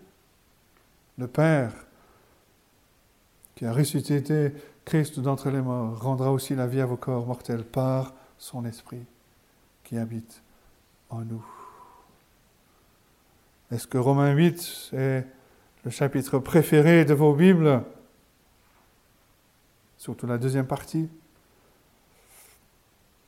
Le 1.18 1.28
Père 1.28 1.72
qui 3.56 3.66
a 3.66 3.72
ressuscité 3.72 4.54
Christ 4.84 5.20
d'entre 5.20 5.50
les 5.50 5.62
morts 5.62 6.00
rendra 6.02 6.32
aussi 6.32 6.56
la 6.56 6.68
vie 6.68 6.82
à 6.82 6.86
vos 6.86 6.98
corps 6.98 7.26
mortels 7.26 7.64
par 7.64 8.14
son 8.38 8.66
esprit 8.66 9.04
qui 9.84 9.98
habite 9.98 10.42
en 11.10 11.22
nous. 11.22 11.46
Est-ce 13.72 13.88
que 13.88 13.98
Romains 13.98 14.34
8 14.34 14.92
est 14.94 15.26
le 15.84 15.92
chapitre 15.92 16.40
préféré 16.40 17.06
de 17.06 17.14
vos 17.14 17.34
Bibles? 17.34 17.84
Surtout 19.98 20.28
la 20.28 20.38
deuxième 20.38 20.68
partie. 20.68 21.10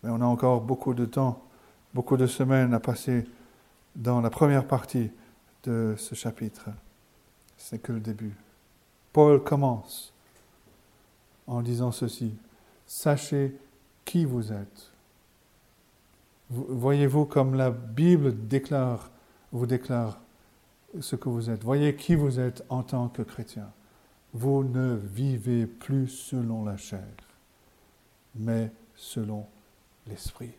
On 0.08 0.22
a 0.22 0.26
encore 0.26 0.62
beaucoup 0.62 0.94
de 0.94 1.06
temps, 1.06 1.44
beaucoup 1.94 2.18
de 2.18 2.28
semaines 2.28 2.74
à 2.74 2.80
passer 2.80 3.26
dans 3.96 4.22
la 4.22 4.30
première 4.30 4.66
partie 4.66 5.12
de 5.64 5.96
ce 5.98 6.16
chapitre. 6.16 6.70
C'est 7.58 7.80
que 7.80 7.92
le 7.92 8.00
début. 8.00 8.36
Paul 9.12 9.44
commence 9.44 10.14
en 11.48 11.62
disant 11.62 11.92
ceci. 11.92 12.36
Sachez 12.86 13.58
qui 14.06 14.24
vous 14.26 14.54
êtes. 14.54 14.92
Voyez-vous 16.50 17.26
comme 17.26 17.56
la 17.56 17.72
Bible 17.72 18.34
vous 19.52 19.66
déclare 19.66 20.20
ce 21.00 21.16
que 21.16 21.28
vous 21.28 21.50
êtes. 21.50 21.64
Voyez 21.64 21.96
qui 21.96 22.16
vous 22.16 22.40
êtes 22.40 22.64
en 22.70 22.84
tant 22.84 23.10
que 23.10 23.22
chrétien. 23.22 23.70
Vous 24.34 24.64
ne 24.64 24.96
vivez 24.96 25.66
plus 25.66 26.08
selon 26.08 26.64
la 26.64 26.78
chair, 26.78 27.02
mais 28.36 28.72
selon 28.96 29.46
l'esprit. 30.10 30.52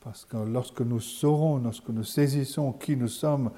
Parce 0.00 0.24
que 0.24 0.36
lorsque 0.36 0.80
nous 0.80 1.00
saurons, 1.00 1.58
lorsque 1.58 1.88
nous 1.88 2.04
saisissons 2.04 2.72
qui 2.72 2.96
nous 2.96 3.08
sommes 3.08 3.50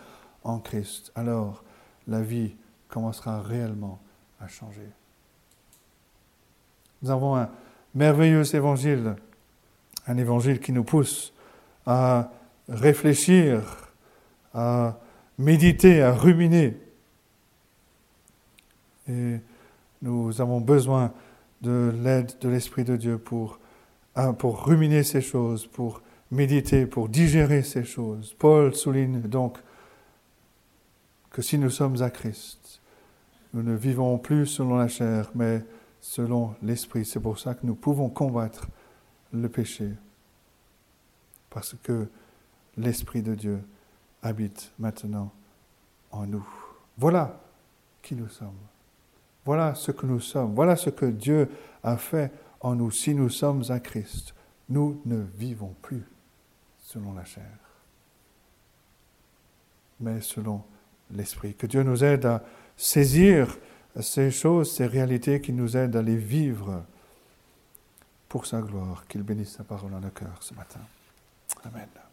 en 0.42 0.58
Christ, 0.58 1.10
alors 1.14 1.64
la 2.06 2.20
vie 2.20 2.54
commencera 2.88 3.40
réellement 3.40 3.98
à 4.40 4.46
changer. 4.46 4.88
Nous 7.02 7.10
avons 7.10 7.36
un 7.36 7.50
merveilleux 7.94 8.54
évangile, 8.54 9.16
un 10.06 10.16
évangile 10.16 10.60
qui 10.60 10.72
nous 10.72 10.84
pousse 10.84 11.32
à 11.86 12.30
réfléchir, 12.68 13.62
à 14.52 14.98
méditer, 15.38 16.02
à 16.02 16.12
ruminer. 16.12 16.76
Et 19.08 19.38
nous 20.02 20.40
avons 20.40 20.60
besoin 20.60 21.12
de 21.64 21.92
l'aide 22.02 22.32
de 22.40 22.48
l'Esprit 22.48 22.84
de 22.84 22.96
Dieu 22.96 23.18
pour, 23.18 23.58
pour 24.38 24.66
ruminer 24.66 25.02
ces 25.02 25.22
choses, 25.22 25.66
pour 25.66 26.02
méditer, 26.30 26.86
pour 26.86 27.08
digérer 27.08 27.62
ces 27.62 27.84
choses. 27.84 28.34
Paul 28.38 28.74
souligne 28.74 29.20
donc 29.22 29.58
que 31.30 31.42
si 31.42 31.58
nous 31.58 31.70
sommes 31.70 32.00
à 32.02 32.10
Christ, 32.10 32.80
nous 33.54 33.62
ne 33.62 33.74
vivons 33.74 34.18
plus 34.18 34.46
selon 34.46 34.76
la 34.76 34.88
chair, 34.88 35.30
mais 35.34 35.64
selon 36.00 36.54
l'Esprit. 36.62 37.04
C'est 37.04 37.20
pour 37.20 37.38
ça 37.38 37.54
que 37.54 37.66
nous 37.66 37.74
pouvons 37.74 38.08
combattre 38.08 38.68
le 39.32 39.48
péché, 39.48 39.90
parce 41.50 41.74
que 41.82 42.08
l'Esprit 42.76 43.22
de 43.22 43.34
Dieu 43.34 43.60
habite 44.22 44.72
maintenant 44.78 45.32
en 46.12 46.26
nous. 46.26 46.46
Voilà 46.98 47.40
qui 48.02 48.14
nous 48.14 48.28
sommes. 48.28 48.73
Voilà 49.45 49.74
ce 49.74 49.90
que 49.90 50.07
nous 50.07 50.20
sommes. 50.20 50.55
Voilà 50.55 50.76
ce 50.76 50.90
que 50.90 51.07
Dieu 51.07 51.49
a 51.82 51.97
fait 51.97 52.32
en 52.61 52.74
nous. 52.74 52.90
Si 52.90 53.14
nous 53.14 53.28
sommes 53.28 53.62
à 53.68 53.80
Christ, 53.80 54.34
nous 54.68 55.01
ne 55.05 55.22
vivons 55.36 55.74
plus 55.82 56.05
selon 56.78 57.12
la 57.12 57.24
chair, 57.24 57.59
mais 60.01 60.20
selon 60.20 60.62
l'Esprit. 61.11 61.55
Que 61.55 61.66
Dieu 61.66 61.82
nous 61.82 62.05
aide 62.05 62.24
à 62.26 62.42
saisir 62.76 63.59
ces 64.01 64.30
choses, 64.30 64.72
ces 64.72 64.86
réalités 64.86 65.40
qui 65.40 65.53
nous 65.53 65.76
aident 65.76 65.97
à 65.97 66.03
les 66.03 66.16
vivre 66.16 66.84
pour 68.28 68.47
sa 68.47 68.61
gloire. 68.61 69.07
Qu'il 69.07 69.22
bénisse 69.22 69.57
sa 69.57 69.64
parole 69.64 69.90
dans 69.90 70.01
le 70.01 70.11
cœur 70.11 70.36
ce 70.40 70.55
matin. 70.55 70.80
Amen. 71.64 72.03